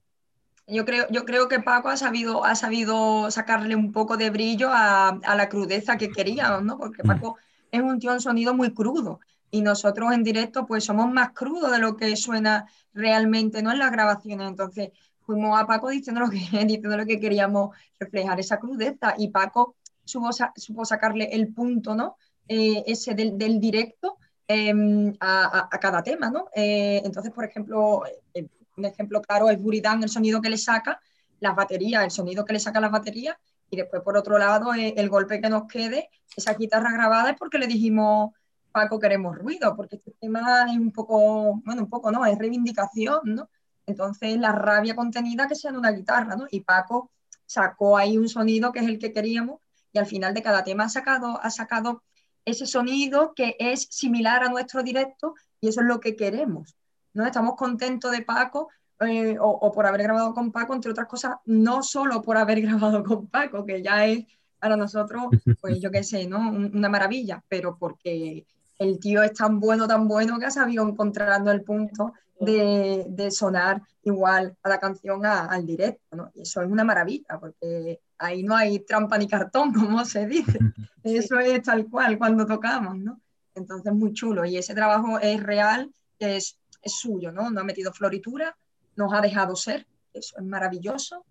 Yo 0.68 0.84
creo, 0.84 1.06
yo 1.12 1.26
creo 1.26 1.48
que 1.48 1.60
Paco 1.60 1.90
ha 1.90 1.98
sabido, 1.98 2.44
ha 2.44 2.56
sabido 2.56 3.30
sacarle 3.30 3.76
un 3.76 3.92
poco 3.92 4.18
de 4.18 4.32
brillo 4.32 4.70
a, 4.72 5.10
a 5.10 5.36
la 5.36 5.48
crudeza 5.48 5.98
que 5.98 6.10
queríamos, 6.10 6.64
¿no? 6.64 6.78
Porque 6.78 7.04
mm. 7.04 7.08
Paco 7.08 7.38
es 7.72 7.82
un 7.82 8.00
tío 8.00 8.14
en 8.14 8.22
sonido 8.22 8.54
muy 8.54 8.74
crudo 8.74 9.20
y 9.52 9.62
nosotros 9.62 10.12
en 10.12 10.24
directo 10.24 10.66
pues 10.66 10.84
somos 10.84 11.12
más 11.12 11.32
crudos 11.32 11.72
de 11.72 11.80
lo 11.80 11.96
que 11.96 12.16
suena 12.16 12.68
realmente 12.94 13.62
no 13.62 13.72
en 13.72 13.80
las 13.80 13.92
grabaciones. 13.92 14.48
Entonces 14.48 14.90
fuimos 15.22 15.60
a 15.60 15.68
Paco 15.68 15.90
diciendo 15.90 16.22
lo 16.22 16.30
que, 16.30 16.38
diciendo 16.66 16.98
lo 16.98 17.06
que 17.06 17.20
queríamos 17.20 17.76
reflejar, 18.00 18.40
esa 18.40 18.58
crudeza 18.60 19.14
y 19.18 19.30
Paco 19.30 19.76
supo, 20.04 20.30
supo 20.56 20.86
sacarle 20.86 21.30
el 21.32 21.54
punto, 21.54 21.96
¿no? 21.96 22.18
Eh, 22.48 22.84
ese 22.86 23.16
del, 23.16 23.38
del 23.38 23.60
directo 23.60 24.18
eh, 24.48 25.14
a, 25.20 25.70
a, 25.72 25.80
cada 25.80 26.04
tema, 26.04 26.30
¿no? 26.30 26.48
Eh, 26.56 27.02
entonces, 27.04 27.32
por 27.32 27.46
ejemplo, 27.46 28.04
eh, 28.34 28.48
un 28.78 28.86
ejemplo 28.86 29.22
claro 29.22 29.50
es 29.50 29.62
Buridán, 29.62 30.04
el 30.04 30.10
sonido 30.10 30.42
que 30.42 30.50
le 30.50 30.58
saca, 30.58 31.00
las 31.40 31.56
baterías, 31.56 32.04
el 32.04 32.12
sonido 32.12 32.46
que 32.46 32.54
le 32.54 32.60
saca 32.60 32.80
las 32.80 32.92
baterías, 32.92 33.36
y 33.70 33.78
después, 33.78 34.02
por 34.04 34.18
otro 34.18 34.38
lado, 34.38 34.74
eh, 34.74 34.94
el 34.98 35.10
golpe 35.10 35.42
que 35.42 35.50
nos 35.50 35.68
quede, 35.68 36.10
esa 36.36 36.54
guitarra 36.54 36.92
grabada 36.92 37.32
es 37.32 37.38
porque 37.38 37.58
le 37.58 37.68
dijimos 37.68 38.32
Paco 38.72 39.00
queremos 39.00 39.38
ruido, 39.38 39.76
porque 39.76 39.96
este 39.96 40.12
tema 40.20 40.66
es 40.70 40.78
un 40.78 40.92
poco, 40.92 41.62
bueno, 41.64 41.84
un 41.84 41.90
poco, 41.90 42.12
¿no? 42.12 42.26
Es 42.26 42.38
reivindicación, 42.38 43.22
¿no? 43.24 43.50
Entonces, 43.86 44.38
la 44.38 44.52
rabia 44.52 44.96
contenida 44.96 45.48
que 45.48 45.56
sea 45.56 45.72
en 45.72 45.78
una 45.78 45.92
guitarra, 45.92 46.36
¿no? 46.36 46.46
Y 46.52 46.62
Paco 46.62 47.12
sacó 47.46 47.98
ahí 47.98 48.18
un 48.18 48.28
sonido 48.28 48.72
que 48.72 48.80
es 48.80 48.88
el 48.88 49.00
que 49.00 49.14
queríamos 49.14 49.62
y 49.94 50.00
al 50.00 50.06
final 50.06 50.34
de 50.34 50.44
cada 50.44 50.64
tema 50.64 50.86
ha 50.86 50.90
sacado, 50.90 51.40
ha 51.42 51.50
sacado 51.52 52.04
ese 52.46 52.66
sonido 52.66 53.34
que 53.36 53.56
es 53.60 53.88
similar 53.90 54.44
a 54.44 54.50
nuestro 54.50 54.84
directo 54.84 55.36
y 55.60 55.68
eso 55.68 55.82
es 55.82 55.88
lo 55.88 56.00
que 56.00 56.16
queremos, 56.16 56.76
¿no? 57.14 57.26
Estamos 57.26 57.56
contentos 57.56 58.12
de 58.12 58.22
Paco 58.22 58.70
eh, 59.02 59.36
o, 59.40 59.72
por 59.74 59.86
haber 59.86 60.04
grabado 60.04 60.34
con 60.34 60.52
Paco, 60.52 60.74
entre 60.74 60.92
otras 60.92 61.08
cosas, 61.08 61.36
no 61.46 61.84
solo 61.84 62.22
por 62.22 62.38
haber 62.38 62.62
grabado 62.62 63.04
con 63.04 63.28
Paco, 63.28 63.66
que 63.66 63.82
ya 63.82 64.06
es 64.06 64.26
para 64.60 64.78
nosotros, 64.78 65.26
pues 65.60 65.82
yo 65.82 65.92
qué 65.92 66.04
sé, 66.04 66.28
¿no? 66.28 66.38
Una 66.50 66.90
maravilla, 66.90 67.44
pero 67.48 67.78
porque 67.78 68.46
el 68.80 69.00
tío 69.00 69.22
es 69.24 69.34
tan 69.34 69.60
bueno, 69.60 69.88
tan 69.88 70.08
bueno 70.08 70.40
que 70.40 70.46
ha 70.46 70.52
sabido 70.52 70.88
encontrando 70.88 71.52
el 71.52 71.64
punto 71.64 72.14
de, 72.40 73.06
de 73.10 73.32
sonar 73.32 73.82
igual 74.04 74.56
a 74.64 74.70
la 74.70 74.80
canción 74.80 75.26
a, 75.26 75.46
al 75.46 75.66
directo, 75.66 76.16
¿no? 76.16 76.32
Eso 76.36 76.62
es 76.62 76.70
una 76.70 76.84
maravilla, 76.84 77.38
porque 77.40 78.00
ahí 78.18 78.44
no 78.44 78.56
hay 78.56 78.80
trampa 78.80 79.18
ni 79.18 79.28
cartón, 79.28 79.74
como 79.74 80.04
se 80.06 80.26
dice. 80.26 80.60
Eso 81.04 81.40
es 81.40 81.62
tal 81.62 81.88
cual 81.90 82.18
cuando 82.18 82.46
tocamos, 82.46 82.98
¿no? 82.98 83.22
Entonces, 83.54 83.94
muy 83.94 84.14
chulo. 84.14 84.46
Y 84.46 84.58
ese 84.58 84.74
trabajo 84.74 85.20
es 85.20 85.42
real, 85.42 85.92
es, 86.20 86.60
es 86.82 86.98
suyo, 86.98 87.32
¿no? 87.32 87.50
No 87.50 87.62
ha 87.62 87.64
metido 87.64 87.94
floritura, 87.94 88.58
nos 88.96 89.14
ha 89.14 89.22
dejado 89.22 89.56
ser, 89.56 89.88
eso 90.14 90.38
es 90.38 90.44
maravilloso. 90.44 91.26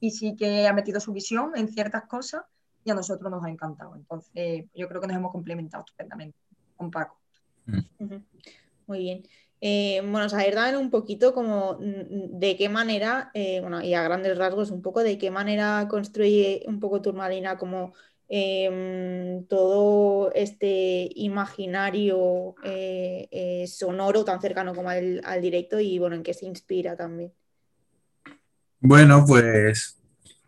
Y 0.00 0.10
sí 0.10 0.34
que 0.36 0.66
ha 0.66 0.72
metido 0.72 1.00
su 1.00 1.12
visión 1.12 1.52
en 1.56 1.68
ciertas 1.68 2.04
cosas 2.04 2.42
y 2.84 2.90
a 2.90 2.94
nosotros 2.94 3.30
nos 3.30 3.44
ha 3.44 3.50
encantado. 3.50 3.94
Entonces, 3.94 4.64
yo 4.74 4.88
creo 4.88 5.00
que 5.00 5.06
nos 5.06 5.16
hemos 5.16 5.32
complementado 5.32 5.84
estupendamente 5.84 6.38
con 6.76 6.90
Paco. 6.90 7.18
Muy 8.86 8.98
bien. 8.98 9.22
Eh, 9.60 10.00
bueno, 10.04 10.28
saber 10.28 10.54
también 10.54 10.76
un 10.76 10.90
poquito 10.90 11.34
como 11.34 11.78
mm, 11.80 12.38
de 12.38 12.56
qué 12.56 12.68
manera, 12.68 13.30
eh, 13.34 13.60
bueno, 13.60 13.82
y 13.82 13.94
a 13.94 14.02
grandes 14.02 14.38
rasgos 14.38 14.70
un 14.70 14.82
poco 14.82 15.02
de 15.02 15.18
qué 15.18 15.30
manera 15.30 15.86
construye 15.88 16.62
un 16.66 16.78
poco 16.78 17.02
Turmalina 17.02 17.58
como 17.58 17.92
em, 18.28 19.44
todo 19.46 20.32
este 20.32 21.08
imaginario 21.14 22.54
eh, 22.62 23.64
sonoro 23.68 24.24
tan 24.24 24.40
cercano 24.40 24.74
como 24.74 24.90
al, 24.90 25.20
al, 25.24 25.40
directo 25.42 25.80
y 25.80 25.98
bueno, 25.98 26.16
en 26.16 26.22
qué 26.22 26.34
se 26.34 26.46
inspira 26.46 26.96
también. 26.96 27.32
Bueno, 28.80 29.24
pues 29.26 29.98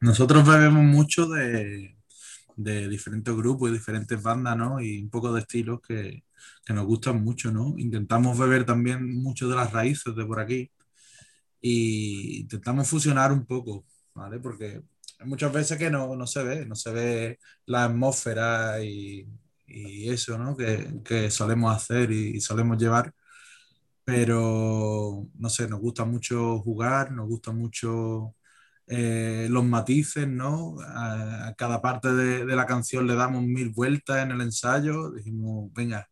nosotros 0.00 0.46
bebemos 0.46 0.84
mucho 0.84 1.26
de, 1.26 1.96
de 2.62 2.88
diferentes 2.88 3.34
grupos 3.34 3.70
y 3.70 3.74
diferentes 3.74 4.22
bandas, 4.22 4.56
¿no? 4.56 4.80
Y 4.80 5.02
un 5.02 5.10
poco 5.10 5.32
de 5.32 5.40
estilos 5.40 5.80
que, 5.80 6.24
que 6.64 6.72
nos 6.72 6.86
gustan 6.86 7.22
mucho, 7.22 7.50
¿no? 7.52 7.74
Intentamos 7.78 8.38
beber 8.38 8.64
también 8.64 9.22
mucho 9.22 9.48
de 9.48 9.56
las 9.56 9.72
raíces 9.72 10.14
de 10.14 10.24
por 10.26 10.40
aquí 10.40 10.70
y 11.60 12.40
intentamos 12.42 12.88
fusionar 12.88 13.32
un 13.32 13.46
poco, 13.46 13.84
¿vale? 14.14 14.38
Porque 14.40 14.82
hay 15.18 15.26
muchas 15.28 15.52
veces 15.52 15.78
que 15.78 15.90
no, 15.90 16.16
no 16.16 16.26
se 16.26 16.42
ve, 16.42 16.66
no 16.66 16.74
se 16.74 16.92
ve 16.92 17.38
la 17.66 17.84
atmósfera 17.84 18.82
y, 18.82 19.26
y 19.66 20.10
eso, 20.10 20.38
¿no? 20.38 20.56
Que, 20.56 21.00
que, 21.04 21.30
solemos 21.30 21.74
hacer 21.74 22.10
y 22.12 22.40
solemos 22.40 22.78
llevar. 22.78 23.12
Pero, 24.04 25.28
no 25.38 25.48
sé, 25.48 25.68
nos 25.68 25.80
gusta 25.80 26.04
mucho 26.04 26.58
jugar, 26.60 27.12
nos 27.12 27.28
gusta 27.28 27.52
mucho 27.52 28.34
eh, 28.90 29.46
los 29.50 29.64
matices, 29.64 30.28
¿no? 30.28 30.76
A, 30.80 31.54
cada 31.56 31.80
parte 31.80 32.12
de, 32.12 32.44
de, 32.44 32.56
la 32.56 32.66
canción 32.66 33.06
le 33.06 33.14
damos 33.14 33.44
mil 33.44 33.70
vueltas 33.70 34.22
en 34.24 34.32
el 34.32 34.40
ensayo, 34.40 35.12
dijimos, 35.12 35.72
venga, 35.72 36.08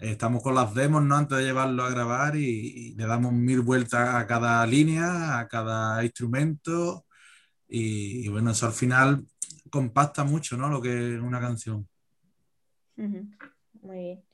estamos 0.00 0.42
con 0.42 0.54
las 0.54 0.74
demos, 0.74 1.02
¿no? 1.02 1.16
Antes 1.16 1.38
de 1.38 1.44
llevarlo 1.44 1.84
a 1.84 1.90
grabar 1.90 2.36
y, 2.36 2.94
le 2.94 3.06
damos 3.06 3.32
mil 3.32 3.60
vueltas 3.60 4.14
a 4.14 4.26
cada 4.26 4.64
línea, 4.66 5.38
a 5.38 5.48
cada 5.48 6.02
instrumento 6.04 7.06
y, 7.68 8.28
bueno, 8.28 8.50
eso 8.52 8.66
al 8.66 8.72
final 8.72 9.24
compacta 9.70 10.24
mucho, 10.24 10.56
¿no? 10.56 10.68
Lo 10.68 10.80
que 10.80 11.14
es 11.14 11.20
una 11.20 11.40
canción. 11.40 11.88
Muy 12.96 13.98
bien. 13.98 14.29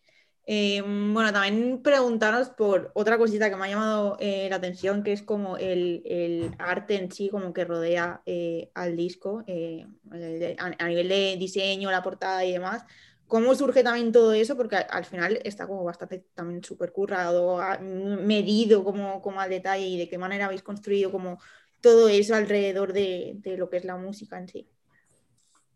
Eh, 0.49 0.81
bueno, 0.81 1.33
también 1.33 1.83
preguntaros 1.83 2.51
por 2.51 2.93
otra 2.95 3.19
cosita 3.19 3.51
que 3.51 3.57
me 3.57 3.67
ha 3.67 3.69
llamado 3.69 4.17
eh, 4.21 4.47
la 4.49 4.57
atención, 4.57 5.03
que 5.03 5.13
es 5.13 5.23
como 5.23 5.57
el, 5.57 6.55
arte 6.59 6.95
en 6.95 7.11
sí, 7.11 7.29
como 7.31 7.53
que 7.53 7.65
rodea 7.65 8.23
eh, 8.27 8.71
al 8.75 8.97
disco, 8.97 9.41
a, 9.41 10.87
nivel 10.89 11.09
de 11.09 11.37
diseño, 11.37 11.91
la 11.91 12.05
portada 12.05 12.45
y 12.45 12.53
demás. 12.53 12.85
¿Cómo 13.27 13.57
surge 13.57 13.83
también 13.83 14.13
todo 14.13 14.33
eso? 14.35 14.57
Porque 14.57 14.77
al 14.77 15.05
final 15.05 15.41
está 15.43 15.67
como 15.67 15.83
bastante 15.83 16.25
también 16.33 16.63
súper 16.63 16.93
currado, 16.93 17.59
medido 17.81 18.85
como, 18.85 19.41
al 19.41 19.51
detalle 19.51 19.85
y 19.85 19.99
de 19.99 20.09
qué 20.09 20.17
manera 20.17 20.47
habéis 20.47 20.63
construido 20.63 21.11
como 21.11 21.41
todo 21.81 22.09
eso 22.09 22.37
alrededor 22.37 22.93
de, 22.93 23.33
de 23.39 23.57
lo 23.57 23.69
que 23.69 23.79
es 23.79 23.85
la 23.85 23.97
música 23.97 24.39
en 24.39 24.47
sí. 24.47 24.69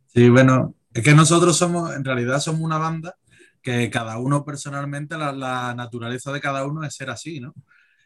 Sí, 0.06 0.28
bueno, 0.28 0.76
es 0.94 1.02
que 1.02 1.12
nosotros 1.12 1.56
somos, 1.56 1.92
en 1.94 2.04
realidad 2.04 2.38
somos 2.38 2.60
una 2.60 2.78
banda 2.78 3.16
que 3.62 3.90
cada 3.90 4.18
uno 4.18 4.44
personalmente, 4.44 5.16
la, 5.18 5.32
la 5.32 5.74
naturaleza 5.74 6.32
de 6.32 6.40
cada 6.40 6.64
uno 6.66 6.84
es 6.84 6.94
ser 6.94 7.10
así, 7.10 7.40
¿no? 7.40 7.54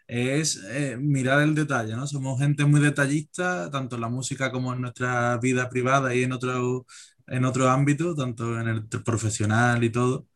Es 0.06 0.62
eh, 0.70 0.96
mirar 0.98 1.42
el 1.42 1.54
detalle, 1.54 1.96
¿no? 1.96 2.06
Somos 2.06 2.38
gente 2.40 2.64
muy 2.66 2.80
detallista, 2.80 3.70
tanto 3.70 3.96
en 3.96 4.02
la 4.02 4.08
música 4.08 4.50
como 4.52 4.72
en 4.74 4.82
nuestra 4.82 5.38
vida 5.38 5.68
privada 5.70 6.14
y 6.14 6.24
en 6.24 6.32
otro, 6.32 6.86
en 7.26 7.44
otro 7.44 7.70
ámbito, 7.70 8.14
tanto 8.14 8.60
en 8.60 8.68
el 8.68 8.88
profesional 8.88 9.82
y 9.84 9.90
todo. 9.90 10.28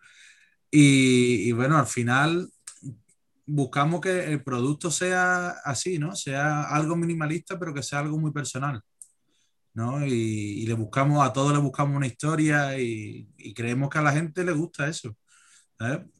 Y, 0.70 1.48
y, 1.48 1.52
bueno, 1.52 1.78
al 1.78 1.86
final 1.86 2.50
buscamos 3.46 4.00
que 4.00 4.32
el 4.32 4.42
producto 4.42 4.90
sea 4.90 5.50
así, 5.64 5.98
¿no? 5.98 6.14
Sea 6.14 6.64
algo 6.64 6.96
minimalista, 6.96 7.58
pero 7.58 7.74
que 7.74 7.82
sea 7.82 8.00
algo 8.00 8.18
muy 8.18 8.32
personal. 8.32 8.82
¿No? 9.78 10.04
Y, 10.04 10.66
le 10.66 10.74
buscamos, 10.74 11.24
a 11.24 11.32
todos 11.32 11.52
le 11.52 11.58
buscamos 11.60 11.96
una 11.96 12.06
historia 12.08 12.78
y, 12.80 13.28
creemos 13.54 13.88
que 13.90 13.98
a 13.98 14.02
la 14.02 14.12
gente 14.12 14.44
le 14.44 14.52
gusta 14.52 14.88
eso. 14.88 15.16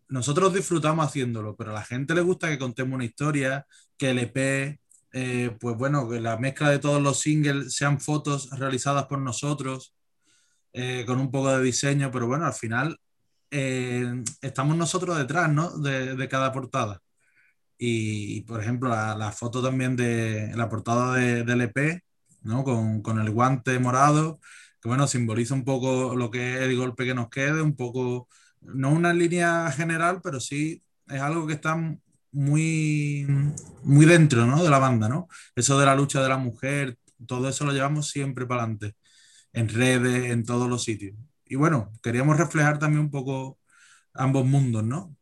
Nosotros 0.09 0.55
disfrutamos 0.55 1.07
haciéndolo, 1.07 1.57
pero 1.57 1.71
a 1.73 1.75
la 1.75 1.85
gente 1.85 2.15
le 2.15 2.21
gusta 2.21 2.49
que 2.49 2.59
contemos 2.59 2.95
una 2.95 3.05
historia, 3.05 3.67
que 3.97 4.11
el 4.11 4.21
EP, 4.21 4.79
eh, 5.13 5.57
pues 5.61 5.77
bueno, 5.77 6.09
que 6.09 6.21
la 6.21 6.37
mezcla 6.39 6.71
de 6.71 6.79
todos 6.79 7.03
los 7.03 7.21
singles 7.21 7.75
sean 7.75 8.01
fotos 8.01 8.49
realizadas 8.51 9.07
por 9.07 9.19
nosotros, 9.19 9.95
eh, 10.73 11.05
con 11.07 11.19
un 11.19 11.31
poco 11.31 11.51
de 11.57 11.63
diseño, 11.65 12.11
pero 12.13 12.29
bueno, 12.29 12.47
al 12.47 12.55
final 12.55 12.97
eh, 13.51 14.23
estamos 14.41 14.77
nosotros 14.77 15.19
detrás, 15.19 15.51
¿no? 15.51 15.71
De, 15.79 16.29
cada 16.29 16.53
portada. 16.53 17.01
Y, 17.79 18.43
por 18.43 18.61
ejemplo, 18.61 18.89
la, 18.91 19.33
foto 19.33 19.63
también 19.63 19.97
de 19.97 20.53
la 20.57 20.69
portada 20.69 21.15
de, 21.15 21.45
del 21.45 21.63
EP, 21.63 22.03
¿no? 22.43 22.65
Con, 22.65 23.03
con, 23.03 23.19
el 23.21 23.31
guante 23.31 23.79
morado, 23.79 24.41
que 24.81 24.89
bueno, 24.89 25.07
simboliza 25.07 25.55
un 25.55 25.65
poco 25.65 26.17
lo 26.17 26.31
que 26.31 26.55
es 26.55 26.61
el 26.63 26.77
golpe 26.77 27.05
que 27.05 27.15
nos 27.15 27.29
quede, 27.31 27.63
un 27.63 27.77
poco, 27.77 28.29
no 28.61 28.91
una 28.91 29.13
línea 29.13 29.71
general, 29.73 30.21
pero 30.23 30.41
sí 30.41 30.83
es 31.09 31.21
algo 31.21 31.47
que 31.47 31.55
está 31.55 31.77
muy, 32.33 33.27
muy 33.83 34.07
dentro, 34.07 34.47
¿no? 34.47 34.63
De 34.63 34.71
la 34.71 34.79
banda, 34.79 35.09
¿no? 35.09 35.29
Eso 35.57 35.79
de 35.79 35.87
la 35.87 35.95
lucha 35.97 36.23
de 36.23 36.29
la 36.29 36.39
mujer, 36.39 36.99
todo 37.27 37.49
eso 37.49 37.65
lo 37.65 37.73
llevamos 37.73 38.11
siempre 38.11 38.47
para 38.47 38.63
adelante, 38.63 38.95
en 39.53 39.69
redes, 39.69 40.31
en 40.31 40.45
todos 40.45 40.69
los 40.69 40.85
sitios. 40.85 41.17
Y 41.47 41.57
bueno, 41.57 41.93
queríamos 42.03 42.37
reflejar 42.37 42.79
también 42.79 43.01
un 43.03 43.11
poco 43.11 43.59
ambos 44.15 44.45
mundos, 44.47 44.85
¿no? 44.85 45.17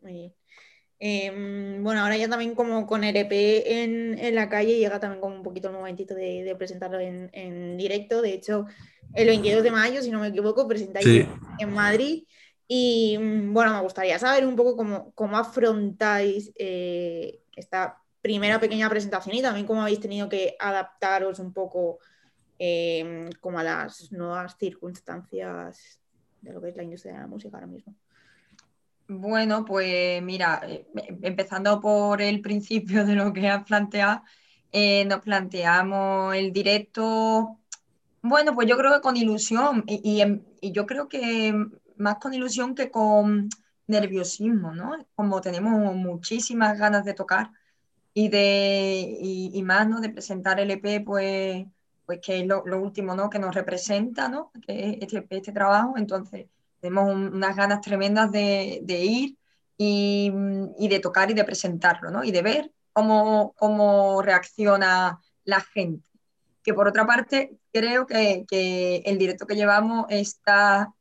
Muy 0.00 0.12
bien. 0.12 0.37
Eh, 1.00 1.78
bueno, 1.80 2.00
ahora 2.00 2.16
ya 2.16 2.28
también 2.28 2.54
como 2.54 2.86
con 2.86 3.04
el 3.04 3.16
EP 3.16 3.30
en, 3.30 4.18
en, 4.18 4.34
la 4.34 4.48
calle 4.48 4.78
llega 4.78 4.98
también 4.98 5.20
como 5.20 5.36
un 5.36 5.44
poquito 5.44 5.68
el 5.68 5.74
momentito 5.74 6.14
de, 6.14 6.42
de 6.42 6.56
presentarlo 6.56 6.98
en, 6.98 7.30
en, 7.32 7.76
directo. 7.76 8.20
De 8.20 8.32
hecho, 8.32 8.66
el 9.14 9.28
22 9.28 9.62
de 9.62 9.70
mayo, 9.70 10.02
si 10.02 10.10
no 10.10 10.20
me 10.20 10.28
equivoco, 10.28 10.66
presentáis 10.66 11.06
sí. 11.06 11.26
en 11.58 11.72
Madrid. 11.72 12.24
Y 12.66 13.16
bueno, 13.16 13.72
me 13.72 13.80
gustaría 13.80 14.18
saber 14.18 14.44
un 14.46 14.56
poco 14.56 14.76
cómo, 14.76 15.12
cómo 15.14 15.38
afrontáis 15.38 16.52
eh, 16.56 17.40
esta 17.56 18.02
primera 18.20 18.60
pequeña 18.60 18.90
presentación 18.90 19.36
y 19.36 19.42
también 19.42 19.66
cómo 19.66 19.82
habéis 19.82 20.00
tenido 20.00 20.28
que 20.28 20.56
adaptaros 20.58 21.38
un 21.38 21.52
poco 21.52 21.98
eh, 22.58 23.30
como 23.40 23.58
a 23.58 23.64
las 23.64 24.12
nuevas 24.12 24.56
circunstancias 24.58 26.00
de 26.42 26.52
lo 26.52 26.60
que 26.60 26.70
es 26.70 26.76
la 26.76 26.82
industria 26.82 27.14
de 27.14 27.20
la 27.20 27.26
música 27.26 27.56
ahora 27.56 27.68
mismo. 27.68 27.94
Bueno, 29.10 29.64
pues 29.64 30.22
mira, 30.22 30.60
eh, 30.66 30.86
empezando 31.22 31.80
por 31.80 32.20
el 32.20 32.42
principio 32.42 33.06
de 33.06 33.14
lo 33.14 33.32
que 33.32 33.48
has 33.48 33.64
planteado, 33.64 34.22
eh, 34.70 35.04
nos 35.06 35.20
planteamos 35.22 36.34
el 36.34 36.52
directo, 36.52 37.58
bueno, 38.22 38.54
pues 38.54 38.68
yo 38.68 38.76
creo 38.78 38.92
que 38.94 39.00
con 39.00 39.16
ilusión 39.16 39.84
y, 39.86 40.22
y, 40.22 40.42
y, 40.60 40.72
yo 40.72 40.86
creo 40.86 41.08
que 41.08 41.54
más 41.96 42.16
con 42.18 42.34
ilusión 42.34 42.74
que 42.74 42.90
con 42.90 43.48
nerviosismo, 43.86 44.74
¿no? 44.74 44.92
Como 45.14 45.40
tenemos 45.40 45.94
muchísimas 45.96 46.78
ganas 46.78 47.04
de 47.04 47.14
tocar 47.14 47.50
y, 48.14 48.28
de, 48.28 49.18
y, 49.20 49.50
y 49.54 49.62
más, 49.62 49.88
¿no? 49.88 50.00
De 50.00 50.10
presentar 50.10 50.60
el 50.60 50.70
EP, 50.72 51.00
pues, 51.04 51.66
pues 52.06 52.20
que 52.22 52.40
es 52.40 52.46
lo, 52.46 52.64
lo 52.66 52.80
último, 52.80 53.14
¿no? 53.14 53.30
Que 53.30 53.38
nos 53.38 53.54
representa, 53.54 54.28
¿no? 54.28 54.52
Que 54.66 54.98
es 55.00 55.12
este, 55.12 55.26
este 55.36 55.52
trabajo, 55.52 55.94
entonces 55.96 56.46
tenemos 56.80 57.12
un, 57.12 57.34
unas 57.34 57.56
ganas 57.56 57.80
tremendas 57.80 58.30
de, 58.32 58.82
ir 58.86 59.36
y, 59.76 60.32
y, 60.78 60.88
de 60.88 61.00
tocar 61.00 61.30
y 61.30 61.34
de 61.34 61.44
presentarlo, 61.44 62.10
¿no? 62.10 62.24
Y 62.24 62.30
de 62.30 62.42
ver 62.42 62.72
cómo, 62.92 63.54
cómo 63.56 64.22
reacciona 64.22 65.20
la 65.44 65.60
gente. 65.60 66.08
Que 66.62 66.74
por 66.74 66.88
otra 66.88 67.06
parte, 67.06 67.58
creo 67.72 68.06
que, 68.06 68.44
que 68.48 69.02
el 69.06 69.18
directo 69.18 69.46
que 69.46 69.56
llevamos 69.56 70.06
está 70.10 70.92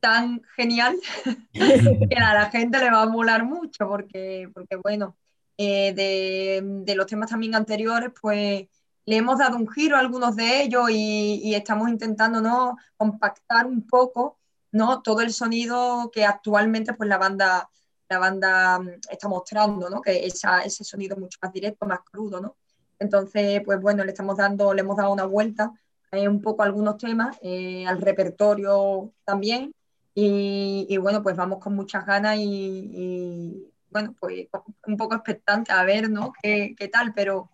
tan 0.00 0.42
genial 0.56 0.96
que 1.52 2.16
a 2.16 2.34
la 2.34 2.50
gente 2.50 2.78
le 2.78 2.90
va 2.90 3.02
a 3.02 3.08
molar 3.08 3.44
mucho, 3.44 3.88
porque, 3.88 4.50
porque 4.52 4.76
bueno, 4.76 5.16
eh, 5.56 5.92
de, 5.94 6.60
de, 6.84 6.94
los 6.96 7.06
temas 7.06 7.30
también 7.30 7.54
anteriores, 7.54 8.10
pues 8.20 8.66
le 9.04 9.16
hemos 9.16 9.38
dado 9.38 9.56
un 9.56 9.68
giro 9.68 9.96
a 9.96 10.00
algunos 10.00 10.34
de 10.34 10.62
ellos 10.62 10.90
y, 10.90 11.40
y 11.44 11.54
estamos 11.54 11.88
intentando 11.88 12.40
¿no? 12.40 12.76
compactar 12.96 13.66
un 13.66 13.86
poco 13.86 14.38
¿no? 14.72 15.02
todo 15.02 15.20
el 15.20 15.32
sonido 15.32 16.10
que 16.12 16.24
actualmente 16.24 16.94
pues, 16.94 17.08
la, 17.08 17.18
banda, 17.18 17.70
la 18.08 18.18
banda 18.18 18.78
mm, 18.78 18.88
está 19.10 19.28
mostrando, 19.28 19.88
¿no? 19.88 20.00
que 20.00 20.26
esa, 20.26 20.62
ese 20.62 20.84
sonido 20.84 21.16
mucho 21.16 21.38
más 21.40 21.52
directo, 21.52 21.86
más 21.86 22.00
crudo. 22.00 22.40
¿no? 22.40 22.56
Entonces, 22.98 23.62
pues 23.64 23.80
bueno, 23.80 24.04
le, 24.04 24.10
estamos 24.10 24.36
dando, 24.36 24.74
le 24.74 24.80
hemos 24.80 24.96
dado 24.96 25.12
una 25.12 25.26
vuelta 25.26 25.72
eh, 26.12 26.28
un 26.28 26.40
poco 26.42 26.62
a 26.62 26.66
algunos 26.66 26.96
temas, 26.98 27.38
eh, 27.42 27.86
al 27.86 28.00
repertorio 28.00 29.12
también. 29.24 29.72
Y, 30.14 30.86
y, 30.90 30.96
bueno, 30.98 31.22
pues 31.22 31.36
vamos 31.36 31.58
con 31.58 31.74
muchas 31.74 32.04
ganas 32.04 32.36
y, 32.36 32.42
y, 32.44 33.72
bueno, 33.90 34.14
pues 34.20 34.46
un 34.86 34.96
poco 34.98 35.14
expectante 35.14 35.72
a 35.72 35.84
ver, 35.84 36.10
¿no? 36.10 36.32
¿Qué, 36.42 36.74
qué 36.78 36.88
tal? 36.88 37.14
Pero 37.14 37.50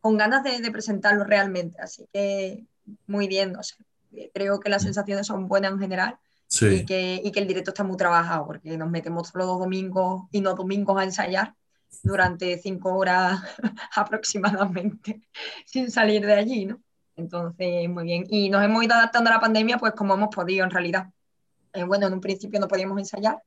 con 0.00 0.18
ganas 0.18 0.44
de, 0.44 0.60
de, 0.60 0.70
presentarlo 0.70 1.24
realmente. 1.24 1.80
Así 1.80 2.06
que 2.12 2.66
muy 3.06 3.28
bien, 3.28 3.52
no 3.52 3.62
sé. 3.62 3.76
creo 4.34 4.60
que 4.60 4.68
las 4.68 4.82
sensaciones 4.82 5.26
son 5.26 5.48
buenas 5.48 5.72
en 5.72 5.78
general. 5.78 6.18
Y, 6.60 6.84
que, 6.84 7.20
y 7.24 7.32
que 7.32 7.40
el 7.40 7.46
directo 7.46 7.70
está 7.70 7.82
muy 7.82 7.96
trabajado, 7.96 8.46
porque 8.46 8.76
nos 8.76 8.90
metemos 8.90 9.32
todos 9.32 9.46
los 9.46 9.58
domingos 9.58 10.24
y 10.30 10.40
no 10.40 10.54
domingos 10.54 11.00
a 11.00 11.04
ensayar 11.04 11.54
durante 12.02 12.58
cinco 12.58 12.94
horas 12.94 13.40
aproximadamente 13.96 15.22
sin 15.64 15.90
salir 15.90 16.26
de 16.26 16.34
allí, 16.34 16.66
¿no? 16.66 16.80
Entonces, 17.16 17.88
muy 17.88 18.04
bien. 18.04 18.24
Y 18.28 18.50
nos 18.50 18.64
hemos 18.64 18.84
ido 18.84 18.94
adaptando 18.94 19.30
a 19.30 19.34
la 19.34 19.40
pandemia 19.40 19.78
pues 19.78 19.92
como 19.92 20.14
hemos 20.14 20.34
podido 20.34 20.64
en 20.64 20.70
realidad. 20.70 21.06
Eh, 21.72 21.84
bueno, 21.84 22.06
en 22.06 22.14
un 22.14 22.20
principio 22.20 22.60
no 22.60 22.68
podíamos 22.68 22.98
ensayar. 22.98 23.42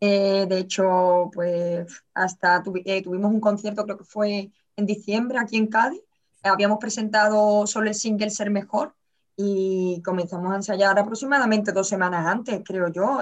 Eh, 0.00 0.46
de 0.48 0.58
hecho, 0.58 1.30
pues 1.32 2.02
hasta 2.14 2.62
eh, 2.84 3.02
tuvimos 3.02 3.32
un 3.32 3.40
concierto, 3.40 3.84
creo 3.84 3.98
que 3.98 4.04
fue 4.04 4.50
en 4.76 4.86
diciembre 4.86 5.38
aquí 5.38 5.56
en 5.56 5.66
Cádiz. 5.66 6.00
Habíamos 6.42 6.78
presentado 6.78 7.66
solo 7.66 7.88
el 7.88 7.94
single 7.94 8.30
Ser 8.30 8.50
Mejor 8.50 8.94
y 9.42 10.02
comenzamos 10.02 10.52
a 10.52 10.56
ensayar 10.56 10.98
aproximadamente 10.98 11.72
dos 11.72 11.88
semanas 11.88 12.26
antes, 12.26 12.60
creo 12.62 12.88
yo. 12.88 13.20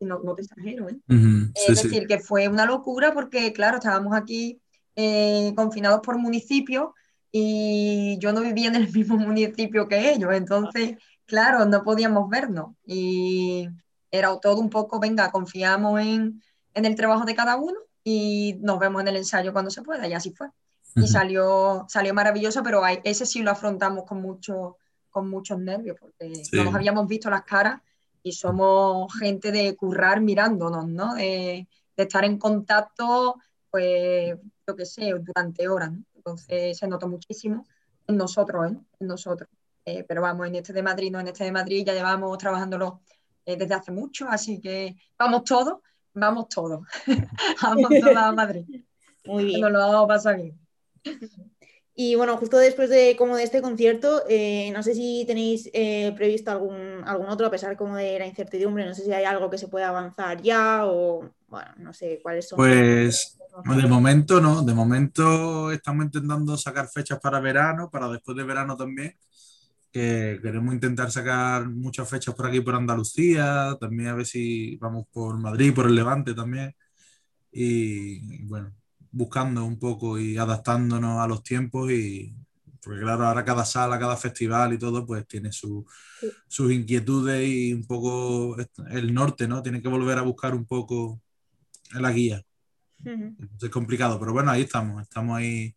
no, 0.00 0.18
no, 0.18 0.34
te 0.34 0.42
exagero, 0.42 0.88
¿eh? 0.88 0.96
es 1.68 1.82
decir, 1.82 2.08
que 2.08 2.18
fue 2.18 2.48
una 2.48 2.66
locura 2.66 3.14
porque, 3.14 3.52
claro, 3.52 3.76
estábamos 3.76 4.14
aquí 4.16 4.60
confinados 5.54 6.00
por 6.00 6.18
municipio 6.18 6.94
y 7.30 8.18
yo 8.18 8.32
no 8.32 8.40
vivía 8.40 8.68
en 8.68 8.76
el 8.76 8.92
mismo 8.92 9.16
municipio 9.16 9.86
que 9.86 10.10
ellos, 10.12 10.34
entonces, 10.34 10.96
claro, 11.26 11.64
no 11.64 11.84
podíamos 11.84 12.28
vernos 12.28 12.74
y 12.84 13.68
era 14.10 14.36
todo 14.40 14.60
un 14.60 14.70
poco, 14.70 14.98
venga, 14.98 15.30
confiamos 15.30 16.00
en, 16.00 16.42
en 16.74 16.84
el 16.84 16.96
trabajo 16.96 17.24
de 17.24 17.36
cada 17.36 17.56
uno 17.56 17.78
y 18.02 18.56
nos 18.62 18.80
vemos 18.80 19.00
en 19.00 19.08
el 19.08 19.16
ensayo 19.16 19.52
cuando 19.52 19.70
se 19.70 19.82
pueda 19.82 20.08
y 20.08 20.12
así 20.12 20.32
fue. 20.32 20.48
Y 20.96 21.08
salió, 21.08 21.84
salió 21.88 22.14
maravilloso, 22.14 22.62
pero 22.62 22.82
ese 23.04 23.26
sí 23.26 23.42
lo 23.42 23.50
afrontamos 23.50 24.04
con, 24.04 24.22
mucho, 24.22 24.78
con 25.16 25.30
muchos 25.30 25.58
nervios 25.58 25.96
porque 25.98 26.30
no 26.52 26.64
nos 26.64 26.74
habíamos 26.74 27.08
visto 27.08 27.30
las 27.30 27.42
caras 27.44 27.80
y 28.22 28.32
somos 28.32 29.10
gente 29.18 29.50
de 29.50 29.74
currar 29.74 30.20
mirándonos, 30.20 30.86
¿no? 30.86 31.14
De, 31.14 31.66
de 31.96 32.02
estar 32.02 32.22
en 32.26 32.36
contacto, 32.36 33.36
pues, 33.70 34.36
yo 34.66 34.76
qué 34.76 34.84
sé, 34.84 35.14
durante 35.18 35.68
horas, 35.68 35.90
¿no? 35.90 36.04
Entonces 36.14 36.76
se 36.76 36.86
notó 36.86 37.08
muchísimo 37.08 37.64
en 38.06 38.18
nosotros, 38.18 38.72
¿eh? 38.72 38.76
en 39.00 39.06
nosotros. 39.06 39.48
Eh, 39.86 40.04
pero 40.06 40.20
vamos, 40.20 40.48
en 40.48 40.56
este 40.56 40.74
de 40.74 40.82
Madrid, 40.82 41.10
no 41.10 41.18
en 41.18 41.28
este 41.28 41.44
de 41.44 41.52
Madrid, 41.52 41.82
ya 41.86 41.94
llevamos 41.94 42.36
trabajándolo 42.36 43.00
eh, 43.46 43.56
desde 43.56 43.72
hace 43.72 43.92
mucho, 43.92 44.28
así 44.28 44.60
que 44.60 44.96
vamos 45.18 45.44
todos, 45.44 45.78
vamos 46.12 46.50
todos. 46.50 46.86
vamos 47.62 47.88
todos 47.88 48.16
a 48.16 48.32
Madrid. 48.32 48.84
Muy 49.24 49.46
bien. 49.46 49.62
Nos 49.62 49.72
lo 49.72 49.78
vamos 49.78 50.04
a 50.04 50.08
pasar 50.08 50.36
bien. 50.36 50.60
Y 51.98 52.14
bueno, 52.14 52.36
justo 52.36 52.58
después 52.58 52.90
de 52.90 53.16
como 53.16 53.36
de 53.36 53.44
este 53.44 53.62
concierto, 53.62 54.22
no 54.72 54.82
sé 54.82 54.94
si 54.94 55.24
tenéis 55.26 55.70
previsto 56.14 56.50
algún, 56.50 57.02
algún 57.06 57.26
otro, 57.28 57.46
a 57.46 57.50
pesar 57.50 57.74
como 57.76 57.96
de 57.96 58.18
la 58.18 58.26
incertidumbre, 58.26 58.84
no 58.84 58.94
sé 58.94 59.02
si 59.02 59.12
hay 59.12 59.24
algo 59.24 59.48
que 59.48 59.56
se 59.56 59.68
pueda 59.68 59.88
avanzar 59.88 60.42
ya 60.42 60.84
o 60.84 61.30
bueno, 61.48 61.70
no 61.78 61.94
sé 61.94 62.20
cuáles 62.22 62.48
son. 62.48 62.58
Pues 62.58 63.38
de 63.64 63.88
momento 63.88 64.42
no, 64.42 64.62
de 64.62 64.74
momento 64.74 65.72
estamos 65.72 66.04
intentando 66.04 66.58
sacar 66.58 66.86
fechas 66.88 67.18
para 67.18 67.40
verano, 67.40 67.88
para 67.90 68.08
después 68.10 68.36
de 68.36 68.44
verano 68.44 68.76
también, 68.76 69.16
que 69.90 70.38
queremos 70.42 70.74
intentar 70.74 71.10
sacar 71.10 71.66
muchas 71.66 72.06
fechas 72.06 72.34
por 72.34 72.46
aquí, 72.46 72.60
por 72.60 72.74
Andalucía, 72.74 73.74
también 73.80 74.10
a 74.10 74.14
ver 74.14 74.26
si 74.26 74.76
vamos 74.76 75.06
por 75.10 75.38
Madrid, 75.38 75.72
por 75.72 75.86
el 75.86 75.94
Levante 75.94 76.34
también, 76.34 76.76
y, 77.50 78.44
bueno, 78.44 78.74
buscando 79.16 79.64
un 79.64 79.78
poco 79.78 80.18
y 80.18 80.36
adaptándonos 80.36 81.20
a 81.20 81.26
los 81.26 81.42
tiempos 81.42 81.90
y 81.90 82.34
porque 82.82 83.00
claro, 83.00 83.26
ahora 83.26 83.44
cada 83.44 83.64
sala, 83.64 83.98
cada 83.98 84.16
festival 84.16 84.74
y 84.74 84.78
todo, 84.78 85.04
pues 85.04 85.26
tiene 85.26 85.50
sus 85.50 85.84
inquietudes 86.70 87.48
y 87.48 87.72
un 87.72 87.84
poco 87.84 88.56
el 88.90 89.12
norte, 89.12 89.48
¿no? 89.48 89.60
Tiene 89.62 89.82
que 89.82 89.88
volver 89.88 90.18
a 90.18 90.22
buscar 90.22 90.54
un 90.54 90.66
poco 90.66 91.20
la 91.94 92.12
guía. 92.12 92.42
Es 93.60 93.70
complicado, 93.70 94.20
pero 94.20 94.32
bueno, 94.32 94.52
ahí 94.52 94.62
estamos. 94.62 95.02
Estamos 95.02 95.36
ahí 95.36 95.74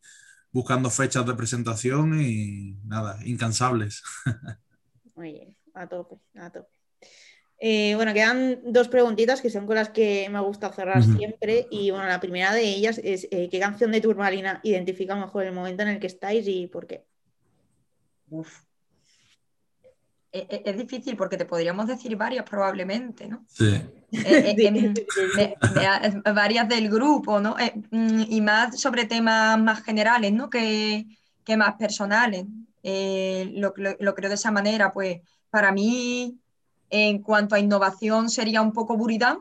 buscando 0.52 0.92
fechas 0.92 1.26
de 1.26 1.34
presentación 1.34 2.22
y 2.22 2.78
nada, 2.86 3.18
incansables. 3.26 4.04
Muy 5.16 5.34
bien, 5.34 5.58
a 5.74 5.88
tope, 5.88 6.18
a 6.36 6.52
tope. 6.52 6.79
Eh, 7.60 7.94
bueno, 7.96 8.14
quedan 8.14 8.60
dos 8.64 8.88
preguntitas 8.88 9.42
que 9.42 9.50
son 9.50 9.66
con 9.66 9.76
las 9.76 9.90
que 9.90 10.30
me 10.32 10.40
gusta 10.40 10.72
cerrar 10.72 11.04
siempre. 11.04 11.68
Y 11.70 11.92
bueno, 11.92 12.08
la 12.08 12.20
primera 12.20 12.54
de 12.54 12.64
ellas 12.64 13.00
es: 13.04 13.28
eh, 13.32 13.50
¿qué 13.52 13.60
canción 13.60 13.92
de 13.92 14.02
Turmalina 14.02 14.62
identifica 14.64 15.16
mejor 15.16 15.46
el 15.46 15.54
momento 15.54 15.84
en 15.84 15.90
el 15.90 16.00
que 16.00 16.08
estáis 16.08 16.48
y 16.48 16.68
por 16.68 16.88
qué? 16.88 17.06
Uf. 18.30 18.62
E, 20.32 20.46
e, 20.48 20.62
es, 20.64 20.78
difícil 20.78 21.18
porque 21.18 21.38
te 21.38 21.46
podríamos 21.46 21.88
decir 21.88 22.16
varias 22.16 22.48
probablemente, 22.48 23.28
¿no? 23.28 23.46
Sí. 23.48 23.82
Eh, 24.12 24.56
eh, 24.58 25.56
varias 26.34 26.70
del 26.70 26.90
grupo, 26.90 27.40
¿no? 27.40 27.58
Eh, 27.58 27.74
mm, 27.90 28.24
y 28.30 28.42
más 28.42 28.80
sobre 28.80 29.06
temas 29.06 29.60
más 29.60 29.84
generales, 29.84 30.32
¿no? 30.32 30.50
Que, 30.50 31.06
que 31.44 31.58
más 31.58 31.76
personales. 31.76 32.46
Lo, 32.84 33.74
lo, 33.76 34.16
creo 34.16 34.30
de 34.30 34.36
esa 34.36 34.52
manera, 34.52 34.92
pues 34.92 35.22
para 35.50 35.72
mí, 35.72 36.40
en 36.90 37.22
cuanto 37.22 37.56
a 37.56 37.60
innovación, 37.60 38.30
sería 38.30 38.62
un 38.62 38.74
poco 38.74 38.98
Buridán. 38.98 39.40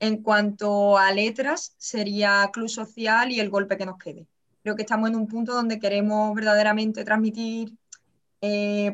En 0.00 0.22
cuanto 0.22 0.98
a 0.98 1.12
letras, 1.12 1.74
sería 1.78 2.50
Club 2.52 2.68
Social 2.68 3.30
y 3.30 3.40
el 3.40 3.50
golpe 3.50 3.76
que 3.76 3.86
nos 3.86 3.98
quede. 3.98 4.26
Creo 4.62 4.74
que 4.74 4.82
estamos 4.82 5.08
en 5.08 5.16
un 5.16 5.28
punto 5.28 5.54
donde 5.54 5.78
queremos 5.78 6.34
verdaderamente 6.34 7.04
transmitir 7.04 7.72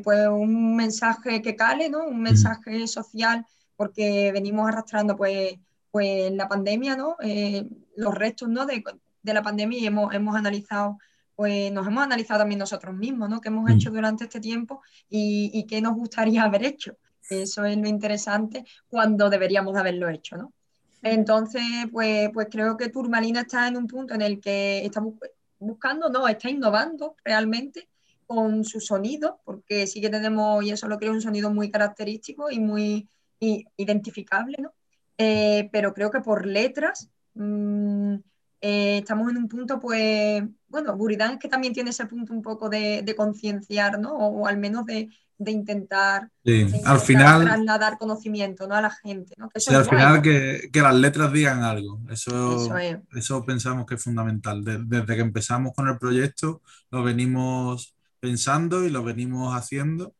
pues 0.03 0.27
un 0.27 0.75
mensaje 0.75 1.41
que 1.41 1.55
cale, 1.55 1.89
¿no? 1.89 2.05
Un 2.05 2.21
mensaje 2.21 2.87
social 2.87 3.45
porque 3.75 4.31
venimos 4.31 4.67
arrastrando 4.67 5.15
pues, 5.15 5.53
pues 5.89 6.31
la 6.33 6.47
pandemia, 6.47 6.95
¿no? 6.95 7.15
Eh, 7.23 7.67
los 7.95 8.13
restos 8.13 8.49
¿no? 8.49 8.65
de, 8.65 8.83
de, 9.23 9.33
la 9.33 9.41
pandemia 9.41 9.79
y 9.79 9.85
hemos, 9.87 10.13
hemos 10.13 10.35
analizado, 10.35 10.99
pues 11.35 11.71
nos 11.71 11.87
hemos 11.87 12.03
analizado 12.03 12.41
también 12.41 12.59
nosotros 12.59 12.93
mismos, 12.93 13.29
¿no? 13.29 13.41
¿Qué 13.41 13.47
hemos 13.47 13.63
mm. 13.63 13.73
hecho 13.73 13.89
durante 13.89 14.25
este 14.25 14.39
tiempo 14.39 14.81
y, 15.09 15.49
y, 15.53 15.65
qué 15.65 15.81
nos 15.81 15.95
gustaría 15.95 16.43
haber 16.43 16.65
hecho? 16.65 16.95
Eso 17.29 17.65
es 17.65 17.77
lo 17.77 17.87
interesante 17.87 18.65
cuando 18.87 19.29
deberíamos 19.29 19.75
haberlo 19.77 20.09
hecho, 20.09 20.37
¿no? 20.37 20.53
Entonces, 21.01 21.61
pues, 21.91 22.29
pues 22.33 22.47
creo 22.51 22.75
que 22.75 22.89
Turmalina 22.89 23.41
está 23.41 23.67
en 23.67 23.77
un 23.77 23.87
punto 23.87 24.13
en 24.13 24.21
el 24.21 24.41
que 24.41 24.85
está 24.85 25.01
buscando, 25.59 26.09
no, 26.09 26.27
está 26.27 26.49
innovando 26.49 27.15
realmente 27.23 27.87
con 28.25 28.63
su 28.63 28.79
sonido, 28.79 29.39
porque 29.45 29.87
sí 29.87 30.01
que 30.01 30.09
tenemos, 30.09 30.63
y 30.63 30.71
eso 30.71 30.87
lo 30.87 30.97
creo, 30.97 31.13
un 31.13 31.21
sonido 31.21 31.51
muy 31.51 31.71
característico 31.71 32.51
y 32.51 32.59
muy, 32.59 33.07
identificable, 33.39 34.57
¿no? 34.59 34.73
Eh, 35.17 35.69
pero 35.71 35.93
creo 35.93 36.11
que 36.11 36.21
por 36.21 36.45
letras 36.45 37.09
mm, 37.33 38.15
eh, 38.61 38.97
estamos 38.99 39.31
en 39.31 39.37
un 39.37 39.47
punto, 39.47 39.79
pues, 39.79 40.43
bueno, 40.67 40.95
Buridán 40.95 41.33
es 41.33 41.39
que 41.39 41.47
también 41.47 41.73
tiene 41.73 41.91
ese 41.91 42.05
punto 42.05 42.33
un 42.33 42.41
poco 42.41 42.69
de, 42.69 43.13
concienciar, 43.17 43.99
¿no? 43.99 44.13
O, 44.13 44.47
al 44.47 44.57
menos 44.57 44.85
de, 44.85 45.09
intentar, 45.47 46.29
al 46.85 46.99
final 46.99 47.43
trasladar 47.45 47.97
conocimiento 47.97 48.67
¿no? 48.67 48.75
a 48.75 48.81
la 48.81 48.89
gente. 48.91 49.35
¿no? 49.37 49.49
sí, 49.55 49.73
al 49.73 49.85
final 49.85 50.21
que, 50.21 50.69
las 50.73 50.95
letras 50.95 51.31
digan 51.31 51.63
algo. 51.63 51.99
Eso, 52.09 52.67
eso, 53.15 53.45
pensamos 53.45 53.85
que 53.85 53.95
es 53.95 54.03
fundamental. 54.03 54.63
desde 54.63 55.15
que 55.15 55.21
empezamos 55.21 55.73
con 55.73 55.87
el 55.87 55.97
proyecto 55.97 56.61
lo 56.91 57.03
venimos 57.03 57.95
pensando 58.19 58.83
y 58.83 58.89
lo 58.89 59.03
venimos 59.03 59.55
haciendo 59.55 60.13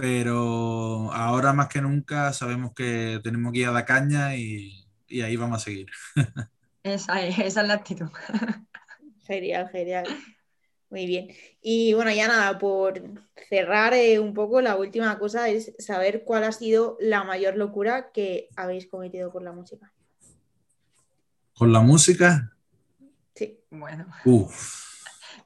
pero 0.00 1.12
ahora 1.12 1.52
más 1.52 1.68
que 1.68 1.80
nunca 1.80 2.32
sabemos 2.32 2.72
que 2.72 3.20
tenemos 3.22 3.52
que 3.52 3.60
ir 3.60 3.66
a 3.66 3.72
la 3.72 3.84
caña 3.84 4.36
y, 4.36 4.86
ahí 5.10 5.36
vamos 5.36 5.62
a 5.62 5.64
seguir. 5.64 5.88
Esa 6.84 7.20
es, 7.22 7.38
esa 7.38 7.62
es 7.62 7.68
la 7.68 7.74
actitud. 7.74 8.08
Genial, 9.26 9.68
genial. 9.68 10.06
Muy 10.90 11.06
bien. 11.06 11.28
Y 11.60 11.92
bueno, 11.92 12.10
ya 12.10 12.28
nada, 12.28 12.58
por 12.58 13.02
cerrar 13.48 13.92
eh, 13.92 14.18
un 14.18 14.32
poco, 14.32 14.60
la 14.60 14.76
última 14.76 15.18
cosa 15.18 15.48
es 15.48 15.74
saber 15.78 16.24
cuál 16.24 16.44
ha 16.44 16.52
sido 16.52 16.96
la 17.00 17.24
mayor 17.24 17.56
locura 17.56 18.10
que 18.12 18.48
habéis 18.56 18.86
cometido 18.86 19.30
con 19.30 19.44
la 19.44 19.52
música. 19.52 19.92
¿Con 21.54 21.72
la 21.72 21.80
música? 21.80 22.52
Sí. 23.34 23.60
Bueno. 23.70 24.06
Uf. 24.24 24.88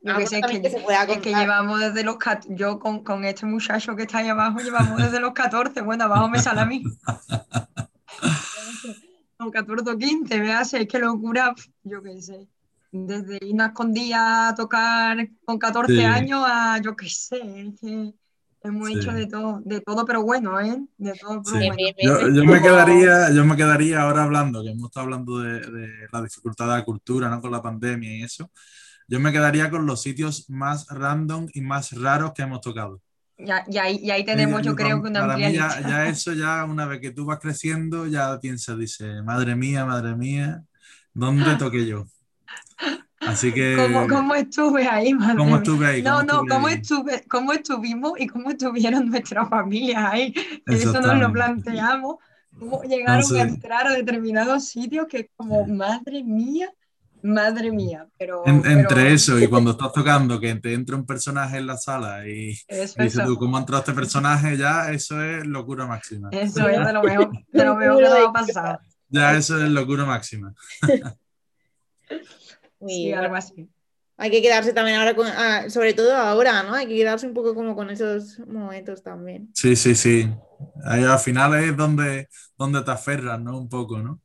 Yo 0.05 0.17
que 0.17 0.27
sé, 0.27 0.41
es 0.41 1.21
que, 1.21 1.33
llevamos 1.33 1.79
desde 1.79 2.03
los 2.03 2.17
yo 2.49 2.81
con, 2.81 3.05
con, 3.05 3.25
este 3.25 3.47
muchacho 3.47 3.95
que 3.95 4.03
está 4.03 4.19
ahí 4.19 4.29
abajo, 4.29 4.59
llevamos 4.59 5.01
desde 5.01 5.21
los 5.21 5.33
14, 5.33 5.81
bueno, 5.83 6.05
abajo 6.05 6.29
me 6.29 6.41
sale 6.41 6.61
a 6.61 6.67
mí. 6.67 6.83
con 9.39 9.53
14 9.53 9.91
o 9.91 9.99
15, 9.99 10.41
veas, 10.41 10.75
es 10.75 10.89
que 10.89 10.99
locura, 10.99 11.55
yo 11.85 12.03
qué 12.03 12.21
sé. 12.21 12.49
Desde 12.93 13.39
irnos 13.41 13.69
escondida 13.69 14.49
a 14.49 14.55
tocar 14.55 15.17
con 15.45 15.59
14 15.59 16.05
años 16.05 16.45
a, 16.47 16.79
yo 16.81 16.95
qué 16.95 17.09
sé, 17.09 17.41
que 17.81 18.13
hemos 18.63 18.91
hecho 18.91 19.13
de 19.13 19.27
todo, 19.27 19.61
de 19.65 19.81
todo, 19.81 20.05
pero 20.05 20.23
bueno, 20.23 20.61
¿eh? 20.61 20.79
De 20.99 21.15
todo, 21.15 21.43
pero 21.43 21.57
bueno. 21.57 21.77
Yo, 22.01 22.29
yo, 22.29 22.45
me 22.45 22.61
quedaría, 22.61 23.31
yo 23.33 23.45
me 23.45 23.57
quedaría 23.57 24.03
ahora 24.03 24.25
hablando, 24.25 24.63
que 24.63 24.71
hemos 24.71 24.91
estado 24.91 25.05
hablando 25.05 25.39
de, 25.41 25.61
de 25.61 25.89
la 26.13 26.23
dificultad 26.23 26.67
de 26.67 26.73
la 26.73 26.85
cultura, 26.85 27.29
¿no? 27.29 27.41
Con 27.41 27.51
la 27.51 27.63
pandemia 27.63 28.15
y 28.15 28.23
eso 28.23 28.51
yo 29.13 29.21
me 29.21 29.31
quedaría 29.31 29.71
con 29.71 29.85
los 29.85 30.01
sitios 30.01 30.49
más 30.49 30.87
random 30.89 31.47
y 31.53 31.61
más 31.61 31.93
raros 31.93 32.33
que 32.35 32.43
hemos 32.43 32.63
tocado. 32.63 33.01
Ya, 33.37 33.63
y, 33.69 33.77
ahí, 33.77 34.01
y 34.03 34.11
ahí 34.11 34.25
tenemos, 34.25 34.63
yo 34.63 34.75
creo 34.75 35.03
que 35.03 35.09
una 35.09 35.25
amplia 35.25 35.51
ya, 35.51 35.81
ya 35.81 36.07
eso, 36.09 36.33
ya 36.33 36.65
una 36.65 36.87
vez 36.87 37.01
que 37.01 37.11
tú 37.11 37.27
vas 37.27 37.39
creciendo, 37.39 38.07
ya 38.07 38.39
piensas, 38.41 38.79
dice, 38.79 39.23
madre 39.23 39.55
mía, 39.55 39.85
madre 39.85 40.17
mía, 40.17 40.63
¿dónde 41.13 41.57
toqué 41.57 41.87
yo? 41.87 42.07
Así 43.21 43.53
que... 43.55 43.77
¿Cómo, 43.77 44.09
cómo 44.09 44.35
estuve 44.35 44.87
ahí, 44.87 45.15
madre 45.15 45.37
¿Cómo 45.37 45.57
estuve 45.57 45.87
ahí? 45.87 46.03
No, 46.03 46.17
¿Cómo 46.19 46.23
no, 46.25 46.33
estuve 46.35 46.49
cómo, 46.51 46.67
ahí? 46.67 46.75
estuve, 46.75 47.25
cómo 47.29 47.53
estuvimos 47.53 48.13
y 48.19 48.27
cómo 48.27 48.51
estuvieron 48.51 49.07
nuestras 49.11 49.49
familias 49.49 50.05
ahí. 50.13 50.33
Que 50.33 50.75
Eso 50.75 51.01
nos 51.01 51.19
lo 51.19 51.33
planteamos. 51.33 52.17
Cómo 52.59 52.83
llegaron 52.83 53.25
sí. 53.25 53.39
a 53.39 53.43
entrar 53.43 53.87
a 53.87 53.93
determinados 53.93 54.69
sitios 54.69 55.07
que 55.09 55.19
es 55.21 55.27
como, 55.37 55.67
madre 55.67 56.23
mía, 56.23 56.71
madre 57.23 57.71
mía. 57.71 58.07
Pero, 58.19 58.43
En- 58.45 58.61
pero 58.61 58.79
entre 58.81 59.13
eso 59.15 59.39
y 59.39 59.47
cuando 59.47 59.71
estás 59.73 59.93
tocando, 59.93 60.39
que 60.39 60.55
te 60.57 60.75
entra 60.75 60.97
un 60.97 61.07
personaje 61.07 61.57
en 61.59 61.67
la 61.67 61.77
sala 61.79 62.29
y, 62.29 62.51
eso, 62.69 63.01
y 63.01 63.05
dices 63.05 63.21
eso, 63.21 63.25
tú, 63.25 63.39
¿cómo 63.39 63.57
entrado 63.59 63.81
este 63.81 63.95
personaje? 63.95 64.57
Ya 64.59 64.91
eso 64.91 65.23
es 65.23 65.47
locura 65.47 65.87
máxima. 65.87 66.29
eso 66.31 66.69
es 66.69 66.85
de 66.85 66.93
lo 66.93 67.03
mejor, 67.03 67.31
de 67.53 67.65
lo 67.65 67.77
mejor 67.77 67.97
que 67.99 68.03
nos 68.03 68.29
ha 68.29 68.33
pasado. 68.33 68.79
Ya 69.09 69.37
eso 69.37 69.63
es 69.63 69.71
locura 69.71 70.05
máxima. 70.05 70.53
Muy 72.83 72.93
Sí, 72.93 73.13
algo 73.13 73.35
así. 73.35 73.69
Hay 74.19 74.31
que 74.31 74.43
quedarse 74.43 74.73
también 74.73 74.99
ahora, 74.99 75.17
con, 75.17 75.27
ah, 75.27 75.69
sobre 75.69 75.95
todo 75.95 76.15
ahora, 76.15 76.63
¿no? 76.63 76.75
Hay 76.75 76.87
que 76.87 76.97
quedarse 76.97 77.27
un 77.27 77.35
poco 77.35 77.55
como 77.55 77.75
con 77.75 77.91
esos 77.91 78.39
momentos 78.47 79.03
también. 79.03 79.51
Sí, 79.55 79.75
sí, 79.75 79.95
sí. 79.95 80.31
Ahí 80.85 81.03
al 81.03 81.19
final 81.19 81.55
es 81.55 81.77
donde, 81.77 82.29
donde 82.57 82.83
te 82.83 82.91
aferras, 82.91 83.41
¿no? 83.41 83.59
Un 83.59 83.69
poco, 83.69 83.99
¿no? 83.99 84.21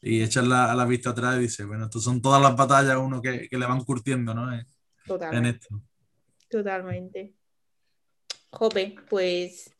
Y 0.00 0.22
echas 0.22 0.46
la, 0.46 0.70
a 0.70 0.74
la 0.74 0.84
vista 0.84 1.10
atrás 1.10 1.36
y 1.36 1.40
dices, 1.40 1.66
bueno, 1.66 1.84
estas 1.86 2.02
son 2.02 2.20
todas 2.20 2.42
las 2.42 2.54
batallas 2.56 2.92
a 2.92 2.98
uno 2.98 3.22
que, 3.22 3.48
que 3.48 3.58
le 3.58 3.66
van 3.66 3.84
curtiendo, 3.84 4.34
¿no? 4.34 4.52
En, 4.52 4.60
en 4.60 4.66
Totalmente. 5.06 5.50
esto. 5.50 5.80
Totalmente. 6.50 7.34
Jope, 8.50 8.96
pues 9.08 9.70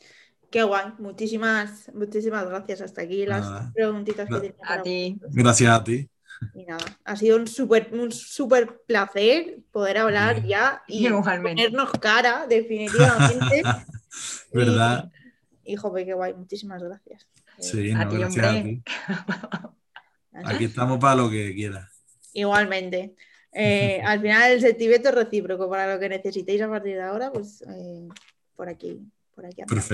qué 0.50 0.62
guay. 0.62 0.92
Muchísimas, 0.98 1.90
muchísimas 1.94 2.46
gracias. 2.48 2.80
Hasta 2.80 3.02
aquí 3.02 3.26
las 3.26 3.42
Nada. 3.42 3.72
preguntitas 3.74 4.28
que 4.28 4.40
tenía 4.40 4.54
A 4.62 4.82
ti. 4.82 5.18
Gracias 5.30 5.70
a 5.70 5.84
ti. 5.84 6.08
Y 6.54 6.64
nada, 6.64 6.84
ha 7.04 7.16
sido 7.16 7.36
un 7.36 7.46
súper 7.46 7.90
un 7.92 8.12
súper 8.12 8.80
placer 8.86 9.58
poder 9.70 9.98
hablar 9.98 10.44
ya 10.44 10.82
y 10.86 11.06
Igualmente. 11.06 11.62
ponernos 11.62 11.90
cara, 12.00 12.46
definitivamente. 12.48 13.62
¿Verdad? 14.52 15.10
Y, 15.64 15.76
jope, 15.76 16.04
qué 16.06 16.14
guay. 16.14 16.34
Muchísimas 16.34 16.82
gracias. 16.82 17.26
Eh, 17.58 17.62
Sí, 17.62 17.90
a 17.90 18.04
no, 18.04 18.10
ti, 18.10 18.16
gracias 18.18 18.46
a 18.46 18.62
ti. 18.62 18.82
Aquí 20.44 20.64
estamos 20.64 20.98
para 20.98 21.16
lo 21.16 21.30
que 21.30 21.54
quieras. 21.54 21.90
Igualmente. 22.32 23.14
Eh, 23.52 24.00
al 24.04 24.20
final 24.20 24.52
el 24.52 24.60
sentimiento 24.60 25.08
es 25.08 25.14
recíproco 25.14 25.68
para 25.68 25.92
lo 25.92 26.00
que 26.00 26.08
necesitéis 26.08 26.62
a 26.62 26.68
partir 26.68 26.94
de 26.94 27.02
ahora, 27.02 27.32
pues 27.32 27.62
eh, 27.62 28.08
por 28.54 28.68
aquí, 28.68 29.00
por 29.34 29.46
aquí 29.46 29.62
andamos. 29.62 29.84
Perfecto. 29.84 29.86